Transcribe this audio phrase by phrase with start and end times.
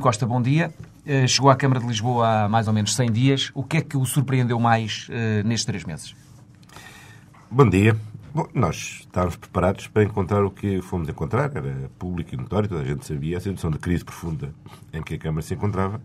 [0.00, 0.72] António Costa, bom dia.
[1.04, 3.50] Eh, Chegou à Câmara de Lisboa há mais ou menos 100 dias.
[3.54, 6.14] O que é que o surpreendeu mais eh, nestes três meses?
[7.50, 7.94] Bom dia.
[8.34, 11.54] Bom, nós estávamos preparados para encontrar o que fomos encontrar.
[11.54, 14.54] Era público e notório, toda a gente sabia a situação de crise profunda
[14.92, 16.00] em que a Câmara se encontrava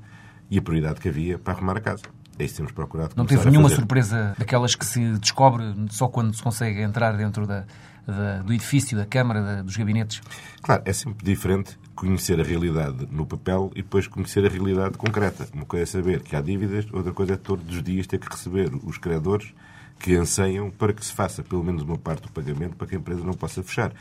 [0.52, 2.04] e a prioridade que havia para arrumar a casa.
[2.38, 6.35] É isso que temos procurado Não teve nenhuma surpresa daquelas que se descobre só quando
[6.35, 7.63] se consegue entrar dentro da-
[8.05, 10.21] da- do edifício, da Câmara, da- dos gabinetes?
[10.62, 15.48] Claro, é sempre diferente conhecer a realidade no papel e depois conhecer a realidade concreta.
[15.54, 18.30] Uma coisa é saber que há dívidas, outra coisa é todos os dias ter que
[18.30, 19.54] receber os credores
[19.98, 22.98] que anseiam para que se faça pelo menos uma parte do pagamento para que a
[22.98, 23.93] empresa não possa fechar.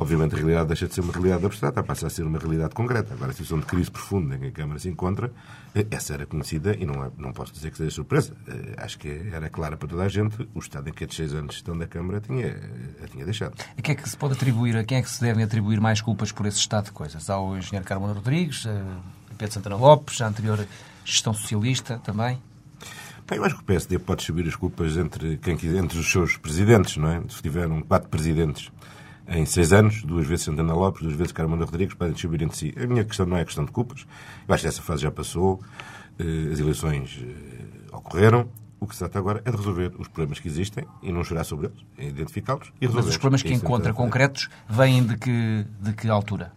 [0.00, 3.14] Obviamente a realidade deixa de ser uma realidade abstrata, passa a ser uma realidade concreta.
[3.14, 5.32] Agora, a situação de crise profunda em que a Câmara se encontra,
[5.74, 8.32] eh, essa era conhecida e não, é- não posso dizer que seja surpresa.
[8.46, 10.48] Eh, Acho que era clara para toda a gente.
[10.54, 13.24] O estado em que estes seis anos de gestão da Câmara tinha, eh, a tinha
[13.24, 13.54] deixado.
[13.76, 16.00] A quem é que se pode atribuir, a quem é que se devem atribuir mais
[16.00, 17.28] culpas por esse estado de coisas?
[17.28, 20.64] Ao engenheiro Carmona Rodrigues, a Pedro Santana Lopes, a anterior
[21.04, 22.40] gestão socialista também?
[23.28, 26.36] Bem, eu acho que o PSD pode distribuir as culpas entre, quem entre os seus
[26.36, 27.20] presidentes, não é?
[27.28, 28.70] Se tiveram quatro presidentes
[29.28, 32.74] em seis anos, duas vezes Santana Lopes, duas vezes Carmona Rodrigues, podem distribuir entre si.
[32.76, 34.06] A minha questão não é questão de culpas.
[34.46, 35.60] Eu acho que essa fase já passou,
[36.18, 38.48] eh, as eleições eh, ocorreram.
[38.80, 41.44] O que se trata agora é de resolver os problemas que existem e não chorar
[41.44, 43.06] sobre eles, é identificá-los e resolver.
[43.06, 46.52] Mas os problemas que encontra concretos vêm de que, de que altura?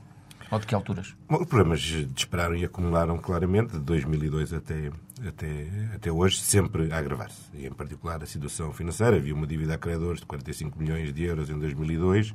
[0.51, 1.15] Ou de que alturas?
[1.27, 4.91] Bom, os problemas dispararam e acumularam claramente de 2002 até,
[5.27, 7.41] até, até hoje, sempre a agravar-se.
[7.53, 9.17] E, em particular, a situação financeira.
[9.17, 12.33] Havia uma dívida a credores de 45 milhões de euros em 2002.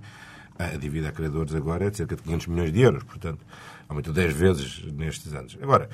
[0.59, 3.03] A dívida a credores agora é de cerca de 500 milhões de euros.
[3.05, 3.45] Portanto,
[3.89, 5.57] aumentou 10 vezes nestes anos.
[5.61, 5.89] Agora,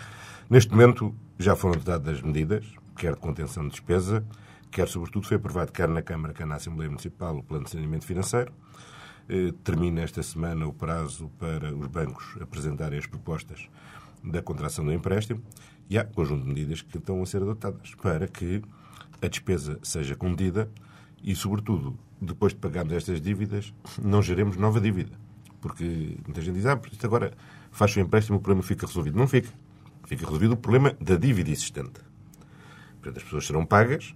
[0.49, 2.65] neste momento, já foram adotadas medidas,
[2.97, 4.25] quer de contenção de despesa,
[4.71, 8.07] quer, sobretudo, foi aprovado quer na Câmara, quer na Assembleia Municipal o Plano de Saneamento
[8.07, 8.53] Financeiro.
[9.29, 13.69] Eh, Termina esta semana o prazo para os bancos apresentarem as propostas
[14.23, 15.43] da contração do empréstimo
[15.93, 18.63] e há um conjunto de medidas que estão a ser adotadas para que
[19.21, 20.71] a despesa seja contida
[21.23, 25.13] e, sobretudo, depois de pagarmos estas dívidas, não geremos nova dívida.
[25.61, 27.35] Porque muita gente diz, ah, isto agora
[27.71, 29.19] faz o empréstimo, o problema fica resolvido.
[29.19, 29.51] Não fica.
[30.07, 32.01] Fica resolvido o problema da dívida existente.
[32.95, 34.15] Portanto, as pessoas serão pagas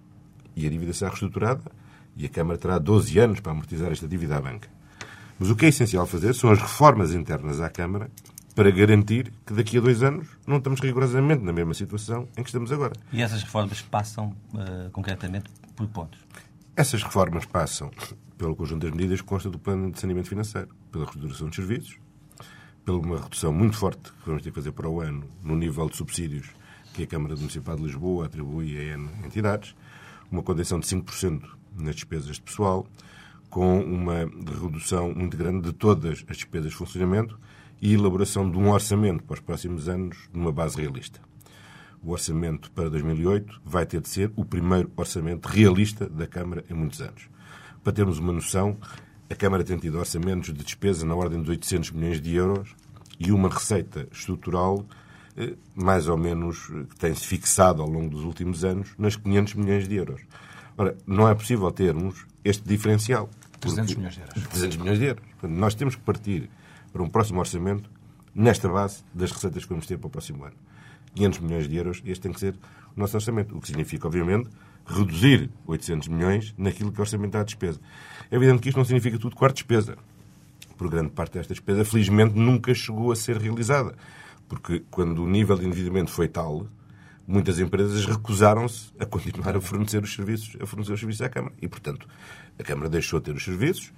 [0.57, 1.71] e a dívida será reestruturada
[2.17, 4.71] e a Câmara terá 12 anos para amortizar esta dívida à banca.
[5.39, 8.11] Mas o que é essencial fazer são as reformas internas à Câmara
[8.57, 12.49] para garantir que daqui a dois anos não estamos rigorosamente na mesma situação em que
[12.49, 12.95] estamos agora.
[13.13, 16.19] E essas reformas passam eh, concretamente por pontos.
[16.75, 17.91] Essas reformas passam
[18.39, 21.99] pelo conjunto das medidas que consta do plano de saneamento financeiro, pela reestruturação dos serviços,
[22.83, 25.87] pela uma redução muito forte que vamos ter que fazer para o ano no nível
[25.91, 26.49] de subsídios
[26.95, 29.75] que a Câmara Municipal de Lisboa atribui a N entidades,
[30.33, 31.43] uma contenção de 5%
[31.79, 32.87] nas despesas de pessoal,
[33.51, 34.21] com uma
[34.63, 37.39] redução muito grande de todas as despesas de funcionamento
[37.81, 41.21] e elaboração de um orçamento para os próximos anos numa base realista.
[42.03, 46.75] O orçamento para 2008 vai ter de ser o primeiro orçamento realista da Câmara em
[46.75, 47.29] muitos anos.
[47.83, 48.77] Para termos uma noção,
[49.29, 52.75] a Câmara tem tido orçamentos de despesa na ordem de 800 milhões de euros
[53.19, 54.87] e uma receita estrutural
[55.37, 59.55] eh, mais ou menos eh, que tem-se fixado ao longo dos últimos anos nas 500
[59.55, 60.21] milhões de euros.
[60.79, 63.29] Ora, não é possível termos este diferencial.
[63.61, 64.49] 300 porque- milhões de euros.
[64.51, 65.25] 300 milhões de euros.
[65.43, 66.51] Nós temos que partir
[66.97, 67.91] para um próximo orçamento
[68.35, 70.55] nesta base das receitas que vamos ter para o próximo ano.
[71.15, 72.55] 500 milhões de euros, este tem que ser
[72.97, 73.57] o nosso orçamento.
[73.57, 74.49] O que significa, obviamente,
[74.87, 77.79] reduzir 800 milhões naquilo que é orçamentar a despesa.
[78.31, 79.99] É evidente que isto não significa tudo a despesa.
[80.79, 83.95] Por grande parte desta despesa, felizmente, nunca chegou a ser realizada.
[84.49, 86.67] Porque quando o nível de endividamento foi tal,
[87.27, 91.55] muitas empresas recusaram-se a continuar a fornecer os serviços, a fornecer os serviços à Câmara.
[91.61, 92.09] E, portanto,
[92.59, 93.93] a Câmara deixou de ter os serviços,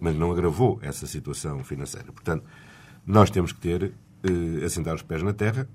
[0.00, 2.12] mas não agravou essa situação financeira.
[2.12, 2.44] Portanto,
[3.06, 3.92] nós temos que ter,
[4.22, 5.68] eh, assentar os pés na terra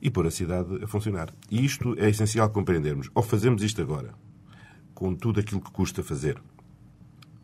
[0.00, 1.32] e pôr a cidade a funcionar.
[1.50, 3.10] E isto é essencial compreendermos.
[3.14, 4.14] Ou fazemos isto agora,
[4.94, 6.40] com tudo aquilo que custa fazer,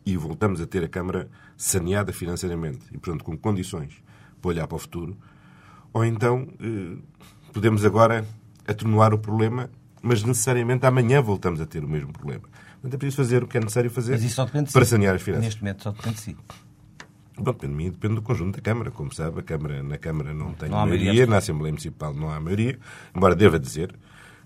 [0.05, 4.01] e voltamos a ter a Câmara saneada financeiramente e, portanto, com condições
[4.41, 5.17] para olhar para o futuro,
[5.91, 6.97] ou então eh,
[7.51, 8.25] podemos agora
[8.65, 9.69] atenuar o problema,
[10.01, 12.43] mas necessariamente amanhã voltamos a ter o mesmo problema.
[12.81, 14.73] Portanto, é preciso fazer o que é necessário fazer Mas isso só depende de si.
[14.73, 15.45] para sanear as finanças.
[15.45, 16.37] Neste momento só depende de si.
[17.37, 18.89] Bom, depende de mim, depende do conjunto da Câmara.
[18.91, 21.27] Como sabe, a Câmara, na Câmara não tem Não maioria, maioria.
[21.27, 22.79] na Assembleia Municipal não há maioria,
[23.15, 23.93] embora deva dizer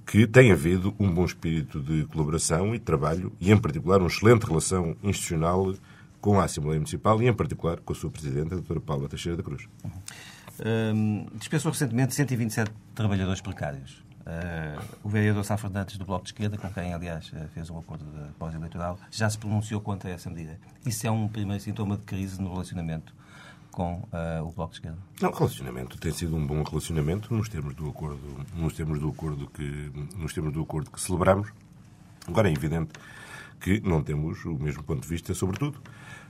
[0.06, 4.08] que tem havido um bom espírito de colaboração e de trabalho, e em particular uma
[4.08, 5.74] excelente relação institucional
[6.20, 9.38] com a Assembleia Municipal e em particular com a sua Presidente, a doutora Paula Teixeira
[9.38, 9.68] da Cruz.
[10.94, 14.04] Hum, dispensou recentemente 127 trabalhadores precários.
[14.22, 17.80] Uh, o vereador Sá Fernandes, do Bloco de Esquerda, com quem, aliás, eh, fez um
[17.80, 18.06] acordo
[18.38, 20.60] pós-eleitoral, já se pronunciou contra essa medida.
[20.86, 23.14] Isso é um primeiro sintoma de crise no relacionamento
[23.72, 24.98] com uh, o Bloco de Esquerda.
[25.22, 29.10] Não, o relacionamento tem sido um bom relacionamento nos termos do acordo, nos termos do
[29.10, 31.50] acordo que, nos termos do acordo que celebramos.
[32.28, 32.92] Agora é evidente
[33.60, 35.82] que não temos o mesmo ponto de vista sobre tudo.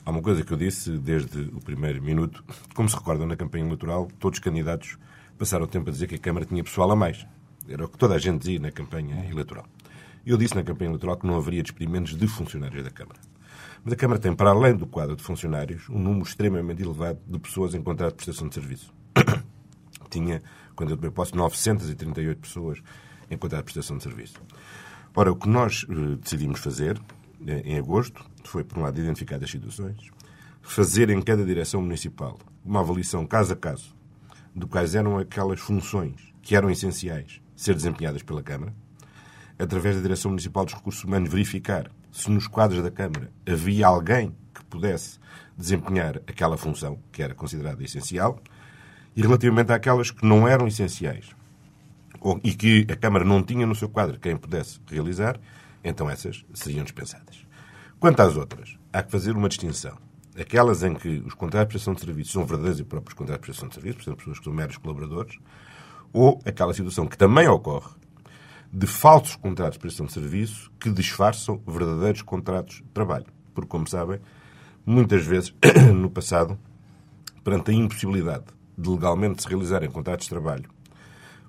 [0.05, 2.43] Há uma coisa que eu disse desde o primeiro minuto.
[2.73, 4.97] Como se recordam, na campanha eleitoral, todos os candidatos
[5.37, 7.25] passaram o tempo a dizer que a Câmara tinha pessoal a mais.
[7.67, 9.65] Era o que toda a gente dizia na campanha eleitoral.
[10.25, 13.19] Eu disse na campanha eleitoral que não haveria despedimentos de funcionários da Câmara.
[13.83, 17.39] Mas a Câmara tem, para além do quadro de funcionários, um número extremamente elevado de
[17.39, 18.93] pessoas em contrato de prestação de serviço.
[20.09, 20.41] Tinha,
[20.75, 22.83] quando eu tomei posse, 938 pessoas
[23.29, 24.39] em contrato de prestação de serviço.
[25.15, 27.01] Ora, o que nós eh, decidimos fazer,
[27.47, 30.11] eh, em agosto, foi, por um lado, identificar as situações,
[30.61, 33.95] fazer em cada direção municipal uma avaliação caso a caso
[34.55, 38.73] de quais eram aquelas funções que eram essenciais ser desempenhadas pela Câmara,
[39.59, 44.35] através da Direção Municipal dos Recursos Humanos, verificar se nos quadros da Câmara havia alguém
[44.53, 45.19] que pudesse
[45.55, 48.41] desempenhar aquela função que era considerada essencial,
[49.15, 51.35] e relativamente àquelas que não eram essenciais
[52.19, 55.39] ou- e que a Câmara não tinha no seu quadro quem pudesse realizar,
[55.83, 57.45] então essas seriam dispensadas.
[57.99, 59.95] Quanto às outras, há que fazer uma distinção.
[60.39, 63.45] Aquelas em que os contratos de prestação de serviços são verdadeiros e próprios contratos de
[63.45, 65.37] prestação de serviços, portanto, pessoas que são meros colaboradores,
[66.13, 67.89] ou aquela situação que também ocorre
[68.71, 73.25] de falsos contratos de prestação de serviço que disfarçam verdadeiros contratos de trabalho.
[73.53, 74.19] Porque, como sabem,
[74.85, 75.53] muitas vezes,
[75.93, 76.57] no passado,
[77.43, 78.45] perante a impossibilidade
[78.77, 80.69] de legalmente se realizarem contratos de trabalho,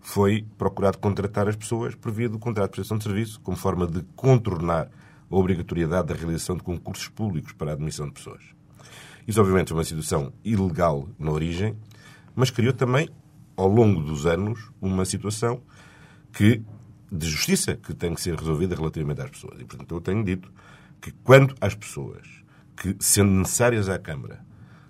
[0.00, 3.86] foi procurado contratar as pessoas por via do contrato de prestação de serviço, como forma
[3.86, 4.90] de contornar
[5.30, 8.42] a obrigatoriedade da realização de concursos públicos para a admissão de pessoas.
[9.26, 11.76] Isso, obviamente, é uma situação ilegal na origem,
[12.34, 13.08] mas criou também,
[13.56, 15.62] ao longo dos anos, uma situação
[16.32, 16.62] que,
[17.10, 19.60] de justiça que tem que ser resolvida relativamente às pessoas.
[19.60, 20.50] E, portanto, eu tenho dito
[21.00, 22.26] que, quando às pessoas
[22.76, 24.40] que, sendo necessárias à Câmara,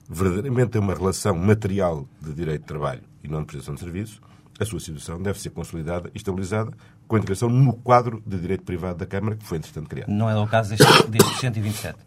[0.09, 4.21] verdadeiramente têm uma relação material de direito de trabalho e não de prestação de serviço,
[4.61, 6.73] a sua situação deve ser consolidada e estabilizada
[7.09, 10.09] com a integração no quadro de direito privado da Câmara, que foi, entretanto, criado.
[10.11, 11.99] Não era o caso destes, destes 127.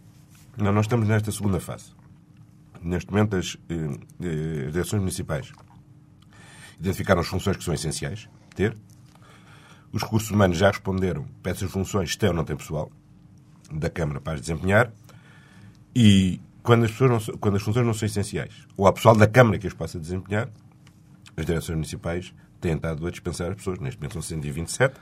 [0.57, 1.93] Não, nós estamos nesta segunda fase.
[2.81, 3.75] Neste momento, as, eh,
[4.21, 5.51] eh, as direções municipais
[6.79, 8.75] identificaram as funções que são essenciais ter.
[9.91, 12.91] Os recursos humanos já responderam para essas funções, têm ou não têm pessoal
[13.71, 14.91] da Câmara para as desempenhar.
[15.95, 19.27] E quando as, pessoas não quando as funções não são essenciais, ou há pessoal da
[19.27, 20.49] Câmara que as possa desempenhar,
[21.37, 23.79] as direções municipais têm estado a dispensar as pessoas.
[23.79, 24.95] Neste momento são 127.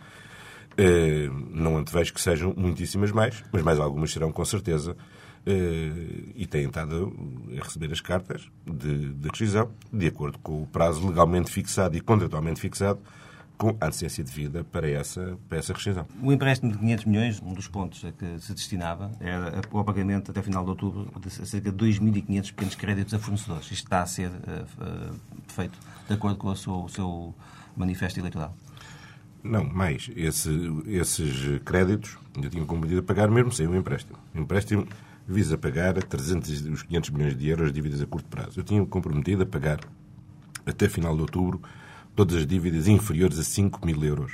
[0.76, 4.98] Eh, não antevejo que sejam muitíssimas mais, mas mais algumas serão com certeza.
[5.46, 7.14] Eh, e têm estado
[7.60, 12.02] a receber as cartas de, de rescisão de acordo com o prazo legalmente fixado e
[12.02, 13.00] contratualmente fixado
[13.58, 16.08] com a antecedência devida para essa, para essa rescisão.
[16.22, 20.32] O empréstimo de 500 milhões, um dos pontos a que se destinava, era o pagamento
[20.32, 23.66] até final de outubro de cerca de 2.500 pequenos créditos a fornecedores.
[23.66, 25.12] Isto está a ser eh,
[25.50, 27.34] feito de acordo com a sua- o seu
[27.78, 28.56] manifesto eleitoral.
[29.44, 30.10] Não, mais.
[30.16, 30.50] Esse,
[30.88, 34.18] esses créditos ainda tinham comprometido a pagar mesmo sem o empréstimo.
[34.34, 34.88] O empréstimo
[35.28, 38.60] visa pagar 300, os 500 milhões de euros de dívidas a curto prazo.
[38.60, 39.80] Eu tinha comprometido a pagar
[40.66, 41.62] até final de outubro
[42.16, 44.32] todas as dívidas inferiores a 5 mil euros.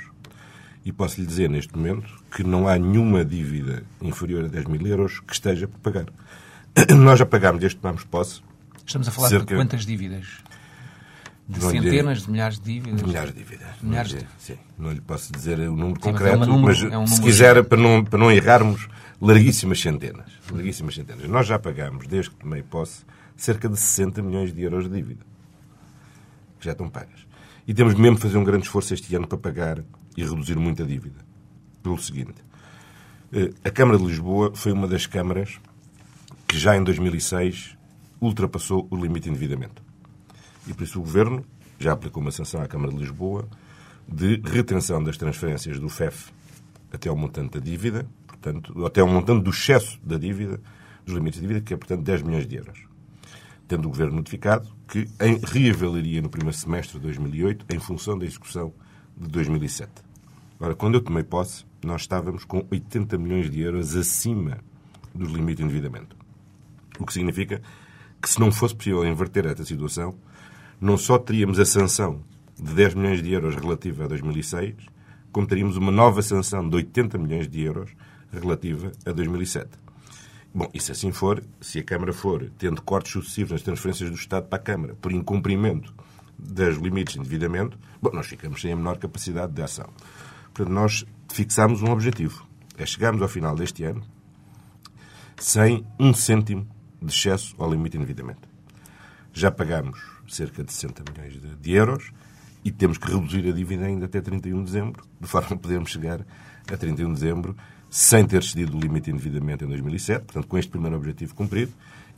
[0.84, 4.86] E posso lhe dizer neste momento que não há nenhuma dívida inferior a 10 mil
[4.86, 6.06] euros que esteja por pagar.
[6.96, 8.40] Nós já pagámos, desde que tomamos posse,
[8.86, 10.26] Estamos a falar Cerca- de quantas dívidas?
[11.58, 13.00] De lhe- centenas, de milhares de dívidas?
[13.00, 13.68] De milhares de dívidas.
[13.82, 16.62] Milhares de- Sim, não lhe posso dizer o número Sim, mas concreto, é um número-
[16.82, 18.88] mas é um se quiser, para não, para não errarmos,
[19.20, 20.30] larguíssimas centenas.
[20.50, 21.28] Larguíssimas centenas.
[21.28, 23.02] Nós já pagámos, desde que tomei posse,
[23.36, 25.24] cerca de 60 milhões de euros de dívida.
[26.58, 27.26] Que já estão pagas.
[27.66, 29.78] E temos mesmo de fazer um grande esforço este ano para pagar
[30.16, 31.16] e reduzir muito a dívida.
[31.82, 32.34] Pelo seguinte.
[33.32, 35.58] eh, A Câmara de Lisboa foi uma das câmaras
[36.48, 37.76] que já em 2006
[38.20, 39.82] ultrapassou o limite de endividamento.
[40.66, 41.44] E por isso o Governo
[41.78, 43.48] já aplicou uma sanção à Câmara de Lisboa
[44.06, 46.32] de retenção das transferências do FEF
[46.92, 50.60] até ao montante da dívida, portanto, até ao montante do excesso da dívida,
[51.04, 52.78] dos limites de dívida, que é, portanto, 10 milhões de euros.
[53.68, 58.24] Tendo o Governo notificado que em, reavaliaria no primeiro semestre de 2008 em função da
[58.24, 58.72] execução
[59.16, 59.90] de 2007.
[60.58, 64.58] Ora, quando eu tomei posse, nós estávamos com 80 milhões de euros acima
[65.14, 66.16] dos limites de endividamento.
[66.98, 67.62] O que significa
[68.20, 70.14] que se não fosse possível inverter esta situação,
[70.80, 72.22] não só teríamos a sanção
[72.58, 74.74] de 10 milhões de euros relativa a 2006,
[75.30, 77.90] como teríamos uma nova sanção de 80 milhões de euros
[78.32, 79.68] relativa a 2007.
[80.52, 84.16] Bom, e se assim for, se a Câmara for tendo cortes sucessivos nas transferências do
[84.16, 85.94] Estado para a Câmara por incumprimento
[86.36, 89.88] dos limites de endividamento, bom, nós ficamos sem a menor capacidade de ação.
[90.52, 92.46] Portanto, nós fixámos um objetivo.
[92.76, 94.02] É chegarmos ao final deste ano
[95.36, 96.66] sem um cêntimo
[97.00, 98.48] de excesso ao limite de endividamento.
[99.32, 100.00] Já pagámos
[100.34, 102.12] cerca de 60 milhões de, de euros
[102.64, 105.90] e temos que reduzir a dívida ainda até 31 de dezembro, de forma a podermos
[105.90, 106.20] chegar
[106.70, 107.56] a 31 de dezembro
[107.88, 111.72] sem ter excedido o limite de endividamento em 2007, portanto, com este primeiro objetivo cumprido,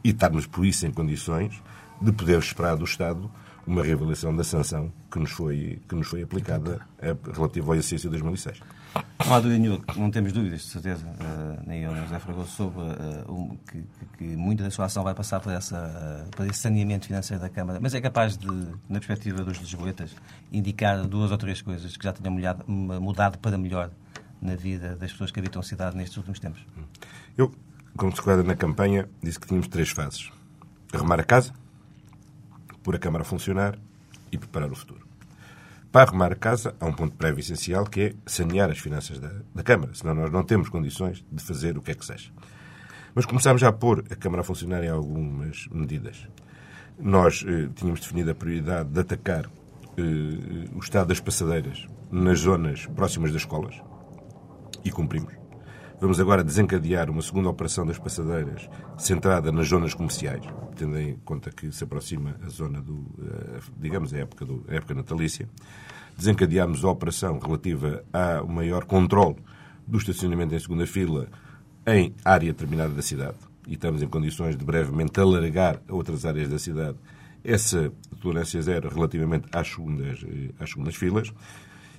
[0.04, 1.62] e estarmos, por isso, em condições
[2.00, 3.30] de poder esperar do Estado
[3.66, 8.10] uma reavaliação da sanção que nos foi, que nos foi aplicada eh, relativa ao exercício
[8.10, 8.60] de 2006.
[9.24, 12.50] Não há dúvida nenhuma, não temos dúvidas, de certeza, uh, nem eu nem José Fragoso,
[12.50, 13.84] sobre uh, um, que,
[14.18, 17.48] que, muita da sua ação vai passar por, essa, uh, por esse saneamento financeiro da
[17.48, 20.14] Câmara, mas é capaz de, na perspectiva dos lisboetas,
[20.52, 22.36] indicar duas ou três coisas que já tenham
[23.00, 23.90] mudado, para melhor
[24.40, 26.66] na vida das pessoas que habitam a cidade nestes últimos tempos?
[27.38, 27.54] Eu,
[27.96, 30.30] como se recorda na campanha, disse que tínhamos três fases.
[30.92, 31.52] Arrumar a casa,
[32.82, 33.78] pôr a Câmara a funcionar
[34.32, 35.11] e preparar o futuro.
[35.92, 39.30] Para arrumar a casa, há um ponto prévio essencial que é sanear as finanças da,
[39.54, 42.30] da Câmara, senão nós não temos condições de fazer o que é que seja.
[43.14, 46.26] Mas começámos já a pôr a Câmara a funcionar em algumas medidas.
[46.98, 49.50] Nós eh, tínhamos definido a prioridade de atacar
[49.98, 53.78] eh, o estado das passadeiras nas zonas próximas das escolas
[54.82, 55.41] e cumprimos.
[56.02, 58.68] Vamos agora desencadear uma segunda operação das passadeiras
[58.98, 60.44] centrada nas zonas comerciais,
[60.74, 64.74] tendo em conta que se aproxima a zona do, eh, digamos, a época, do, a
[64.74, 65.48] época natalícia.
[66.18, 69.36] Desencadeámos a operação relativa ao maior controle
[69.86, 71.28] do estacionamento em segunda fila
[71.86, 76.48] em área determinada da cidade e estamos em condições de brevemente alargar a outras áreas
[76.48, 76.98] da cidade
[77.44, 81.32] essa tolerância zero relativamente às segundas, eh, às segundas filas.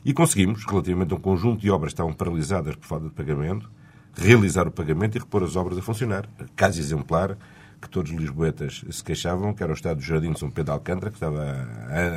[0.03, 3.71] E conseguimos, relativamente a um conjunto de obras que estavam paralisadas por falta de pagamento,
[4.15, 6.27] realizar o pagamento e repor as obras a funcionar.
[6.55, 7.37] Caso exemplar
[7.81, 10.65] que todos os lisboetas se queixavam, que era o estado do Jardim de São Pedro
[10.65, 11.67] de Alcântara, que estava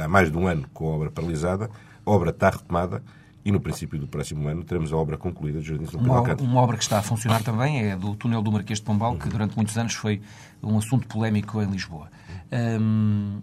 [0.04, 1.68] há mais de um ano com a obra paralisada.
[2.04, 3.02] A obra está retomada
[3.44, 6.12] e no princípio do próximo ano teremos a obra concluída do Jardim de São Pedro
[6.12, 6.50] de Alcântara.
[6.50, 9.28] Uma obra que está a funcionar também é do túnel do Marquês de Pombal, que
[9.28, 10.20] durante muitos anos foi
[10.62, 12.08] um assunto polémico em Lisboa.
[12.52, 13.40] Hum,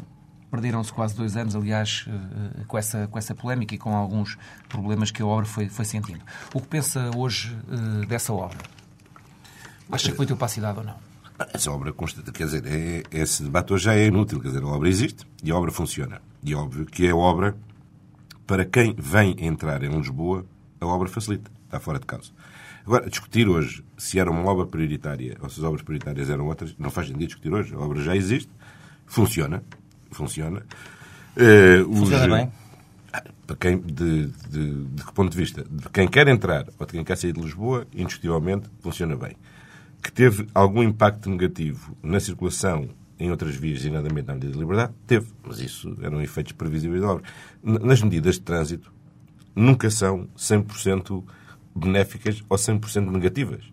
[0.54, 4.38] Perderam-se quase dois anos, aliás, eh, com essa, com essa polémica e com alguns
[4.70, 6.22] problemas que a obra foi, foi sentindo.
[6.54, 8.60] O que pensa hoje eh, dessa obra?
[9.92, 10.96] Acha que foi ter opacidade ou não?
[11.52, 11.92] Essa obra,
[12.32, 14.40] quer dizer, é, esse debate hoje já é inútil.
[14.40, 16.22] Quer dizer, a obra existe e a obra funciona.
[16.44, 17.58] E é óbvio que é obra,
[18.46, 20.46] para quem vem entrar em Lisboa,
[20.80, 21.50] a obra facilita.
[21.66, 22.30] Está fora de causa.
[22.86, 26.76] Agora, discutir hoje se era uma obra prioritária ou se as obras prioritárias eram outras,
[26.78, 27.74] não faz sentido discutir hoje.
[27.74, 28.52] A obra já existe,
[29.08, 29.64] funciona,
[30.14, 30.64] funciona.
[31.36, 32.52] Uh, funciona os, bem?
[33.46, 35.64] Para quem, de, de, de, que ponto de vista?
[35.70, 39.36] De quem quer entrar ou de quem quer sair de Lisboa, indiscutivelmente funciona bem.
[40.02, 42.90] Que teve algum impacto negativo na circulação
[43.20, 45.28] em outras vias, designadamente na medida de liberdade, teve.
[45.46, 47.24] Mas isso eram efeitos previsíveis da obra.
[47.62, 48.92] Nas medidas de trânsito,
[49.56, 51.24] nunca são 100%
[51.76, 53.64] benéficas ou 100% negativas.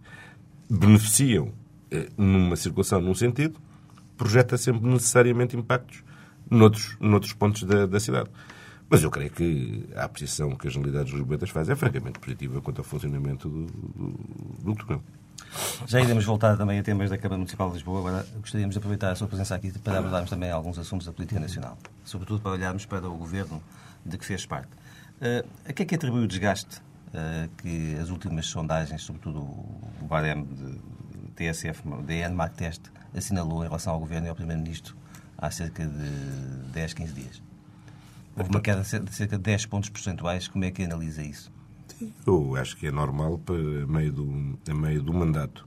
[0.68, 1.52] Beneficiam
[1.90, 3.58] eh, numa circulação num sentido,
[4.16, 6.04] projeta sempre necessariamente impactos
[6.50, 8.28] noutros, noutros pontos da, da cidade.
[8.90, 12.78] Mas eu creio que a apreciação que as generalidades lisboetas fazem é francamente positiva quanto
[12.78, 13.66] ao funcionamento do,
[14.64, 15.00] do, túnel.
[15.86, 18.00] Já iremos voltar também a temas da Câmara Municipal de Lisboa.
[18.00, 21.38] Agora gostaríamos de aproveitar a sua presença aqui para abordarmos também alguns assuntos da política
[21.38, 21.78] nacional.
[22.04, 23.62] Sobretudo para olharmos para o governo
[24.04, 24.70] de que fez parte.
[25.20, 30.06] Uh, a que é que atribui o desgaste uh, que as últimas sondagens, sobretudo o
[30.08, 30.80] barem de
[31.36, 32.82] TSF, DN Mark Test,
[33.16, 34.96] assinalou em relação ao governo e ao Primeiro-Ministro
[35.40, 36.10] há cerca de
[36.72, 37.42] 10, 15 dias.
[38.36, 40.46] Houve uma queda de cerca de 10 pontos percentuais.
[40.46, 41.50] Como é que analisa isso?
[42.26, 45.66] Eu acho que é normal para meio do, a meio do mandato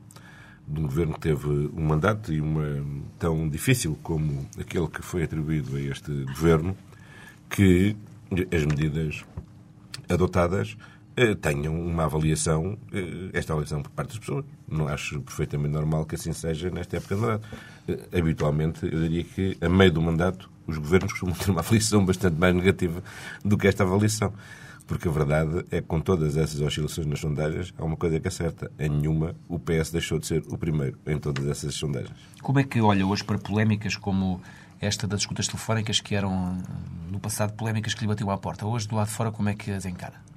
[0.68, 2.84] de um governo que teve um mandato e uma
[3.20, 6.76] tão difícil como aquele que foi atribuído a este governo,
[7.50, 7.96] que
[8.52, 9.26] as medidas
[10.10, 10.78] adotadas
[11.40, 14.46] tenham uma avaliação, eh, esta avaliação por parte das pessoas.
[14.68, 17.48] Não acho perfeitamente normal que assim seja nesta época de mandato.
[17.88, 22.04] Eh, habitualmente, eu diria que, a meio do mandato, os governos costumam ter uma avaliação
[22.04, 23.04] bastante mais negativa
[23.44, 24.34] do que esta avaliação.
[24.88, 28.28] Porque a verdade é que, com todas essas oscilações nas sondagens, há uma coisa que
[28.28, 28.72] é certa.
[28.78, 32.18] Em nenhuma, o PS deixou de ser o primeiro em todas essas sondagens.
[32.42, 34.42] Como é que olha hoje para polémicas como
[34.82, 36.58] esta das escutas telefónicas, que eram,
[37.10, 38.66] no passado, polémicas que lhe bateu à porta?
[38.66, 40.33] Hoje, do lado de fora, como é que as encara?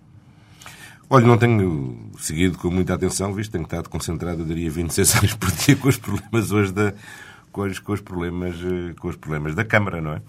[1.08, 5.34] Olha, não tenho seguido com muita atenção, visto tenho estado concentrado, eu diria, 26 anos
[5.34, 6.92] por dia com os problemas hoje da,
[7.52, 10.22] com os, com os problemas, eh, com os problemas da Câmara, não é?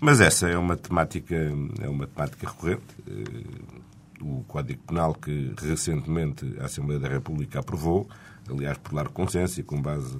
[0.00, 1.34] Mas essa é uma temática,
[1.80, 2.84] é uma temática recorrente.
[3.08, 8.08] Eh, o Código Penal que recentemente a Assembleia da República aprovou,
[8.48, 10.16] aliás, por largo consenso e com base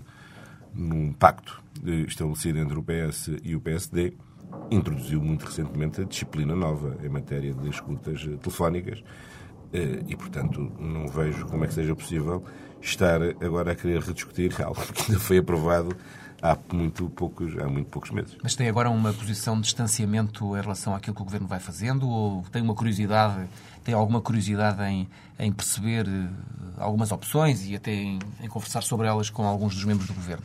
[0.74, 1.62] num pacto
[2.08, 4.12] estabelecido entre o PS e o PSD,
[4.72, 9.33] introduziu muito recentemente a disciplina nova em matéria de escutas telefónicas eh,
[10.06, 12.44] e, portanto, não vejo como é que seja possível
[12.80, 15.96] estar agora a querer rediscutir algo que ainda foi aprovado
[16.44, 18.36] há muito poucos, há muito poucos meses.
[18.42, 22.06] Mas tem agora uma posição de distanciamento em relação àquilo que o Governo vai fazendo
[22.08, 23.48] ou tem uma curiosidade,
[23.82, 26.28] tem alguma curiosidade em, em perceber eh,
[26.76, 30.44] algumas opções e até em, em conversar sobre elas com alguns dos membros do Governo?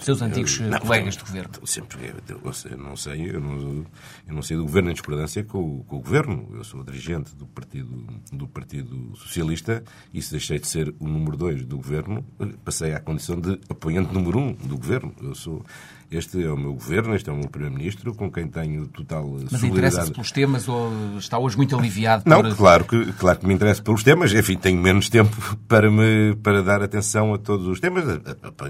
[0.00, 1.66] Seus antigos não, colegas de governo?
[1.66, 3.86] Sempre, eu, eu não sei, eu não,
[4.26, 6.48] eu não sei do governo em discordância com, com, o governo.
[6.54, 9.82] Eu sou dirigente do Partido, do partido Socialista
[10.12, 12.24] e se deixei de ser o número dois do governo,
[12.64, 15.14] passei à condição de apoiante número um do governo.
[15.20, 15.64] Eu sou,
[16.10, 19.64] este é o meu governo, este é o meu primeiro-ministro, com quem tenho total Mas
[19.64, 22.22] interessa-se pelos temas ou está hoje muito aliviado?
[22.26, 22.56] Não, por...
[22.56, 24.32] claro, que, claro que me interessa pelos temas.
[24.32, 25.36] Enfim, tenho menos tempo
[25.66, 28.04] para, me, para dar atenção a todos os temas.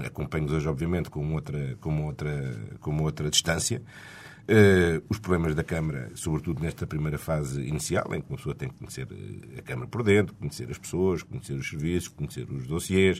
[0.05, 3.81] Acompanho-os hoje, obviamente, com outra, com outra, com outra distância.
[4.49, 8.69] Uh, os problemas da Câmara, sobretudo nesta primeira fase inicial, em que uma pessoa tem
[8.69, 12.65] que conhecer eh, a Câmara por dentro, conhecer as pessoas, conhecer os serviços, conhecer os
[12.65, 13.19] dossiers,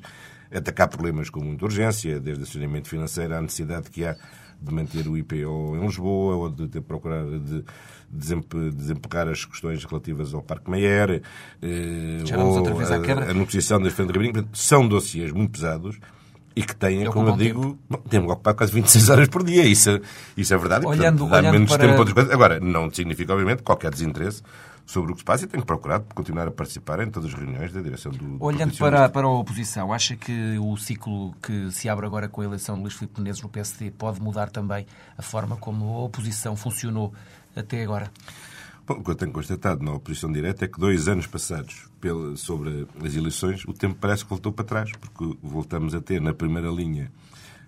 [0.50, 4.16] atacar problemas com muita urgência, desde o acionamento financeiro à necessidade que há
[4.62, 7.64] de manter o IPO em Lisboa ou de, de procurar de
[8.10, 11.22] desempenhar as questões relativas ao Parque Meyer
[11.62, 14.48] eh, ou a, a, negociação das Frente Ribeirinho.
[14.54, 16.00] São dossiês muito pesados
[16.58, 17.78] e que têm, como eu digo,
[18.10, 19.64] têm ocupado quase 26 horas por dia.
[19.64, 20.02] Isso,
[20.36, 20.88] isso é verdade.
[20.88, 21.80] Olhando, portanto, dá olhando menos para...
[21.80, 22.34] tempo para outras coisas.
[22.34, 24.42] Agora, não significa, obviamente, qualquer desinteresse
[24.84, 27.72] sobre o que se passa e tenho procurado continuar a participar em todas as reuniões
[27.72, 32.08] da direção do Olhando para, para a oposição, acha que o ciclo que se abre
[32.08, 35.58] agora com a eleição de Luís Filipe Menezes no PSD pode mudar também a forma
[35.58, 37.14] como a oposição funcionou
[37.56, 38.10] até agora?
[38.88, 42.38] Bom, o que eu tenho constatado na oposição direta é que dois anos passados pela,
[42.38, 46.34] sobre as eleições, o tempo parece que voltou para trás, porque voltamos a ter na
[46.34, 47.12] primeira linha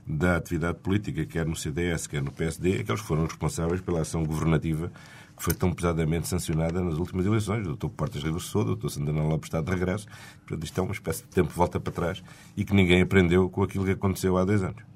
[0.08, 4.24] da atividade política, quer no CDS, quer no PSD, aqueles que foram responsáveis pela ação
[4.24, 4.90] governativa
[5.36, 7.68] que foi tão pesadamente sancionada nas últimas eleições.
[7.68, 7.90] O Dr.
[7.90, 8.88] Portas regressou, o Dr.
[8.88, 10.08] Santana Lopes está de regresso.
[10.46, 12.24] Portanto, isto é uma espécie de tempo volta para trás
[12.56, 14.89] e que ninguém aprendeu com aquilo que aconteceu há dois anos.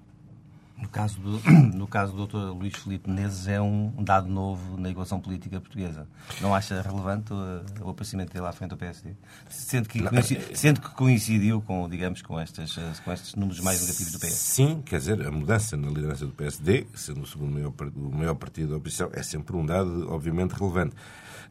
[0.77, 1.39] No caso do,
[1.75, 2.57] no caso do Dr.
[2.57, 6.07] Luís Filipe Menezes, é um dado novo na equação política portuguesa.
[6.41, 9.11] Não acha relevante o, o aparecimento dele à frente do PSD?
[9.49, 14.11] Sendo que, coincidiu, sendo que coincidiu com, digamos, com, estas, com estes números mais negativos
[14.11, 14.33] do PS.
[14.33, 18.35] Sim, quer dizer, a mudança na liderança do PSD, sendo o segundo maior, o maior
[18.35, 20.95] partido da oposição, é sempre um dado, obviamente, relevante.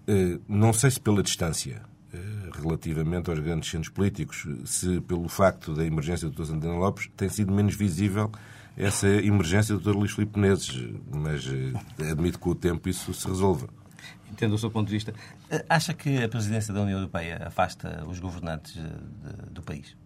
[0.07, 1.83] Eh, não sei se pela distância
[2.13, 2.19] eh,
[2.61, 6.51] relativamente aos grandes centros políticos, se pelo facto da emergência do Dr.
[6.51, 8.31] Santana Lopes tem sido menos visível
[8.77, 9.97] essa emergência do Dr.
[9.97, 13.69] Luís Filipe Menezes, mas eh, admito que com o tempo isso se resolva.
[14.31, 15.15] Entendo o seu ponto de vista.
[15.51, 19.97] Eh, acha que a presidência da União Europeia afasta os governantes eh, do país?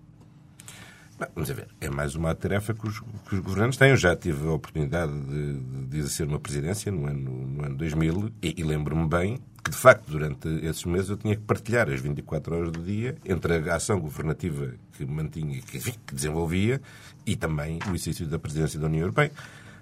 [1.35, 3.91] Vamos ver, é mais uma tarefa que os, que os, governantes têm.
[3.91, 8.33] Eu já tive a oportunidade de, de exercer uma presidência no ano, no ano 2000
[8.43, 12.01] e, e lembro-me bem que, de facto, durante esses meses eu tinha que partilhar as
[12.01, 16.81] 24 horas do dia entre a ação governativa que mantinha, que, que desenvolvia,
[17.25, 19.33] e também o exercício da presidência da União Europeia.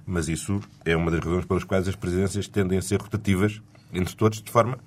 [0.06, 3.60] Mas isso é uma das razões pelas quais as presidências tendem a ser rotativas
[3.92, 4.78] entre todos, de forma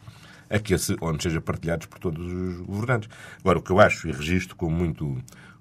[0.50, 3.10] a que esse ONU seja partilhados por todos os governantes.
[3.40, 5.18] Agora, o que eu acho e registro como muito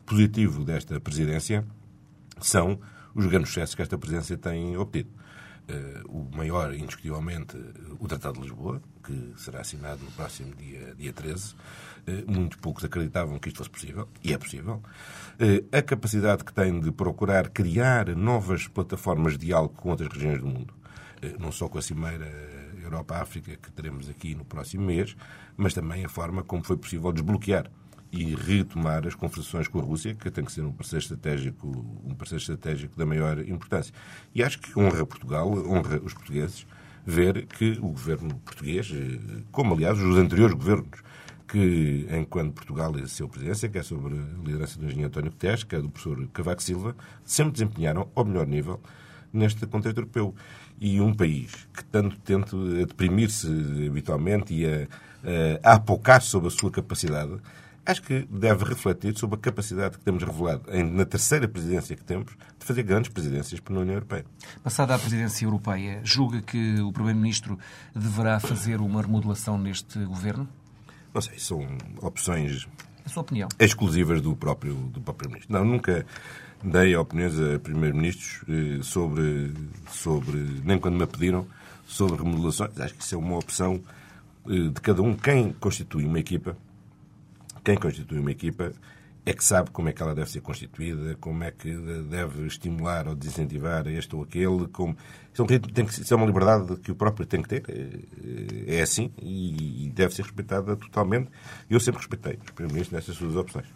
[0.06, 1.66] positivo desta presidência
[2.40, 2.78] são
[3.14, 5.10] os grandes sucessos que esta presidência tem obtido.
[5.68, 7.56] Uh, o maior, indiscutivelmente,
[7.98, 11.54] o Tratado de Lisboa, que será assinado no próximo dia, dia 13.
[11.54, 11.56] Uh,
[12.06, 14.80] eh, muito poucos acreditavam que isto fosse possível, e é possível.
[15.72, 20.46] A capacidade que tem de procurar criar novas plataformas de diálogo com outras regiões do
[20.46, 20.72] mundo,
[21.38, 22.30] não só com a Cimeira
[22.80, 25.16] Europa-África que teremos aqui no próximo mês,
[25.56, 27.68] mas também a forma como foi possível desbloquear
[28.12, 31.68] e retomar as conversações com a Rússia, que tem que ser um parceiro estratégico,
[32.04, 33.92] um parceiro estratégico da maior importância.
[34.34, 36.66] E acho que honra Portugal, honra os portugueses,
[37.04, 40.88] ver que o governo português, eh, como aliás os anteriores governos,
[41.46, 45.76] que enquanto Portugal exerceu presidência, que é sobre a liderança do engenheiro António Guterres, que
[45.76, 48.80] é do professor Cavaco Silva, sempre desempenharam ao melhor nível
[49.32, 50.34] neste contexto europeu.
[50.80, 53.46] E um país que tanto tenta deprimir-se
[53.86, 54.88] habitualmente e a,
[55.62, 57.38] a, a apocar sobre a sua capacidade,
[57.86, 62.32] acho que deve refletir sobre a capacidade que temos revelado na terceira presidência que temos
[62.58, 64.24] de fazer grandes presidências para a União Europeia.
[64.62, 67.58] Passada a presidência europeia, julga que o Primeiro-Ministro
[67.94, 70.48] deverá fazer uma remodelação neste governo?
[71.14, 71.66] Não sei, são
[72.02, 72.66] opções
[73.04, 73.48] A sua opinião?
[73.58, 75.52] Exclusivas do próprio, do próprio Ministro.
[75.52, 76.04] Não, nunca
[76.62, 79.54] dei opiniões a Primeiro-Ministros eh, sobre,
[79.90, 81.46] sobre, nem quando me pediram,
[81.86, 82.78] sobre remodelações.
[82.80, 83.80] Acho que isso é uma opção
[84.48, 85.14] eh, de cada um.
[85.14, 86.56] Quem constitui uma equipa,
[87.66, 88.72] quem constitui uma equipa
[89.24, 91.76] é que sabe como é que ela deve ser constituída, como é que
[92.08, 94.68] deve estimular ou desincentivar este ou aquele.
[94.68, 94.96] Como...
[95.32, 97.48] Isso, é um ritmo, tem que, isso é uma liberdade que o próprio tem que
[97.48, 97.64] ter.
[97.68, 101.28] É, é assim e deve ser respeitada totalmente.
[101.68, 103.66] Eu sempre respeitei os primeiros nessas suas opções.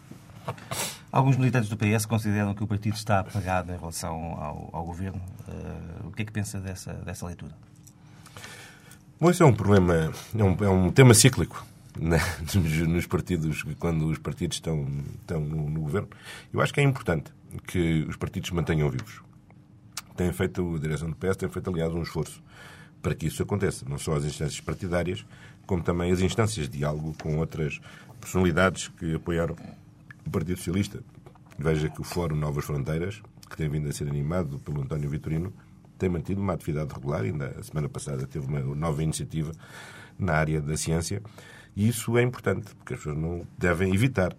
[1.11, 5.21] Alguns militantes do PS consideram que o partido está apagado em relação ao, ao governo.
[5.49, 7.51] Uh, o que é que pensa dessa, dessa leitura?
[9.19, 9.93] Bom, isso é um problema,
[10.33, 12.19] é um, é um tema cíclico né,
[12.87, 14.87] nos partidos, quando os partidos estão,
[15.19, 16.09] estão no, no, governo.
[16.53, 17.31] Eu acho que é importante
[17.67, 19.21] que os partidos mantenham vivos.
[20.15, 22.41] Tem feito, a direção do PS tem feito, aliás, um esforço
[23.01, 23.85] para que isso aconteça.
[23.87, 25.25] Não só as instâncias partidárias,
[25.65, 27.79] como também as instâncias de diálogo com outras
[28.19, 29.55] personalidades que apoiaram
[30.25, 31.03] o Partido Socialista.
[31.57, 35.53] Veja que o Fórum Novas Fronteiras, que tem vindo a ser animado pelo António Vitorino,
[35.97, 37.21] tem mantido uma atividade regular.
[37.21, 39.51] Ainda a semana passada teve uma nova iniciativa
[40.17, 41.21] na área da ciência
[41.75, 44.35] e isso é importante, porque as pessoas não devem evitar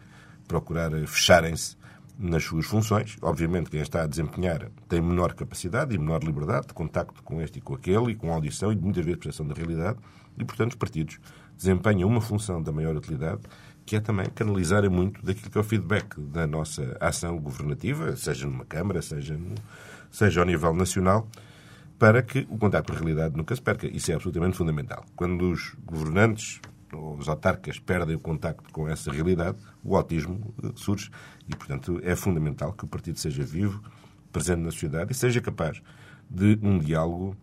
[0.46, 1.76] procurar fecharem-se
[2.18, 3.16] nas suas funções.
[3.22, 7.58] Obviamente, quem está a desempenhar tem menor capacidade e menor liberdade de contacto com este
[7.58, 9.98] e com aquele, e com audição e muitas vezes percepção da realidade,
[10.36, 11.18] e, portanto, os partidos
[11.56, 13.40] desempenham uma função da maior utilidade,
[13.84, 18.46] que é também canalizar muito daquilo que é o feedback da nossa ação governativa, seja
[18.46, 19.54] numa Câmara, seja, no,
[20.10, 21.28] seja ao nível nacional,
[21.98, 23.86] para que o contacto com a realidade nunca se perca.
[23.86, 25.04] Isso é absolutamente fundamental.
[25.14, 26.60] Quando os governantes
[26.94, 31.10] os autarcas perdem o contacto com essa realidade, o autismo eh, surge.
[31.48, 33.82] E, portanto, é fundamental que o partido seja vivo,
[34.32, 35.82] presente na sociedade e seja capaz
[36.28, 37.36] de um diálogo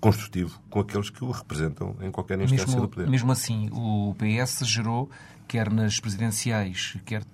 [0.00, 3.08] construtivo com aqueles que o representam em qualquer instância mesmo, do poder.
[3.08, 5.10] Mesmo assim, o PS gerou,
[5.48, 7.24] quer nas presidenciais, quer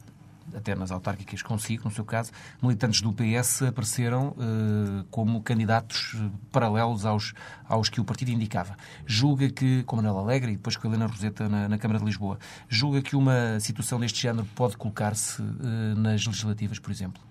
[0.54, 6.30] até nas autárquicas consigo, no seu caso, militantes do PS apareceram uh, como candidatos eh,
[6.50, 7.34] paralelos aos,
[7.68, 8.76] aos que o partido indicava.
[9.06, 12.38] Julga que, com Manuel Alegre e depois com Helena Roseta na, na Câmara de Lisboa,
[12.68, 15.44] julga que uma situação deste género pode colocar-se uh,
[15.96, 17.22] nas legislativas, por exemplo?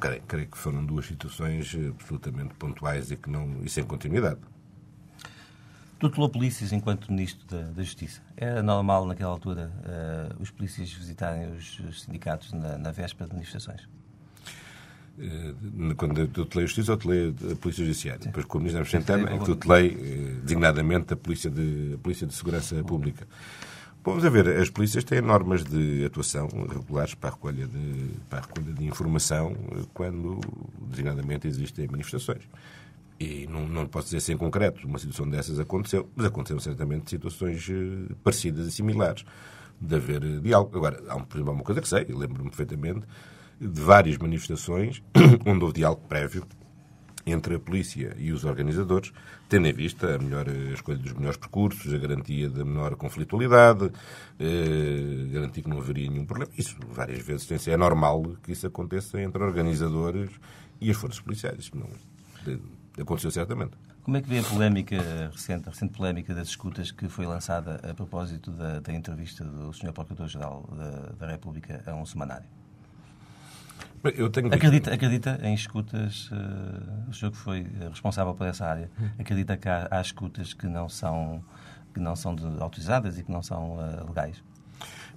[0.00, 4.40] Creio, creio que foram duas situações absolutamente pontuais e, que não, e sem continuidade
[6.08, 8.20] tutelou polícias enquanto Ministro da, da, Justiça.
[8.36, 13.34] Era normal, naquela altura, uh, os polícias visitarem os, os sindicatos na, na, véspera de
[13.34, 13.82] manifestações?
[15.18, 18.20] Uh, quando eu tutelei a Justiça, eu tutelei a Polícia Judiciária.
[18.20, 18.28] Sim.
[18.28, 22.34] Depois, como Ministro da é que tutelei, uh, designadamente, a Polícia de, a Polícia de
[22.34, 23.26] Segurança Pública.
[24.04, 28.40] Vamos a ver, as polícias têm normas de atuação regulares para a recolha de, para
[28.40, 29.56] a recolha de informação
[29.94, 30.40] quando,
[30.90, 32.42] designadamente, existem manifestações.
[33.18, 37.68] E não, não posso dizer sem concreto, uma situação dessas aconteceu, mas aconteceram certamente situações
[37.70, 39.24] eh, parecidas e similares
[39.80, 40.76] de haver eh, diálogo.
[40.76, 43.06] Agora, há uma, uma coisa que sei, lembro-me perfeitamente
[43.60, 45.02] de várias manifestações
[45.46, 46.44] onde houve diálogo prévio
[47.26, 49.12] entre a polícia e os organizadores,
[49.48, 52.96] tendo em vista a melhor a eh, escolha dos melhores percursos, a garantia da menor
[52.96, 53.90] conflitualidade,
[54.38, 56.52] eh, garantir que não haveria nenhum problema.
[56.56, 60.30] Isso várias vezes tem é normal que isso aconteça entre organizadores
[60.80, 61.70] e as forças policiais.
[61.72, 61.88] Não,
[63.00, 63.72] aconteceu certamente.
[64.02, 64.96] Como é que vê a polémica
[65.32, 69.72] recente, a recente polémica das escutas que foi lançada a propósito da, da entrevista do
[69.72, 69.92] Sr.
[69.92, 72.46] Procurador-Geral da, da, República a um semanário?
[74.14, 74.52] Eu tenho...
[74.52, 79.66] acredita, acredita em escutas, uh, o senhor que foi responsável por essa área, acredita que
[79.66, 81.42] há, há escutas que não são,
[81.94, 84.44] que não são de, autorizadas e que não são uh, legais?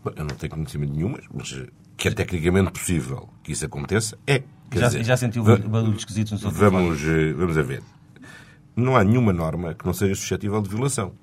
[0.01, 1.53] Bom, eu não tenho conhecimento nenhuma, mas
[1.97, 4.43] que é tecnicamente possível que isso aconteça, é.
[4.73, 7.81] Já, dizer, já sentiu barulhos esquisitos no seu vamos, eh, vamos a ver.
[8.75, 11.13] Não há nenhuma norma que não seja suscetível de violação.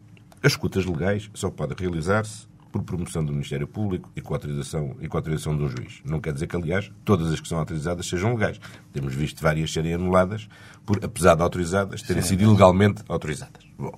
[0.42, 5.06] As escutas legais só podem realizar-se por promoção do Ministério Público e com, autorização, e
[5.06, 6.00] com autorização de um juiz.
[6.04, 8.60] Não quer dizer que, aliás, todas as que são autorizadas sejam legais.
[8.92, 10.48] Temos visto várias serem anuladas,
[10.84, 12.30] por, apesar de autorizadas, terem Sim.
[12.30, 13.62] sido ilegalmente autorizadas.
[13.78, 13.96] Bom,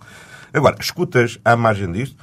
[0.52, 2.22] agora, escutas à margem disto,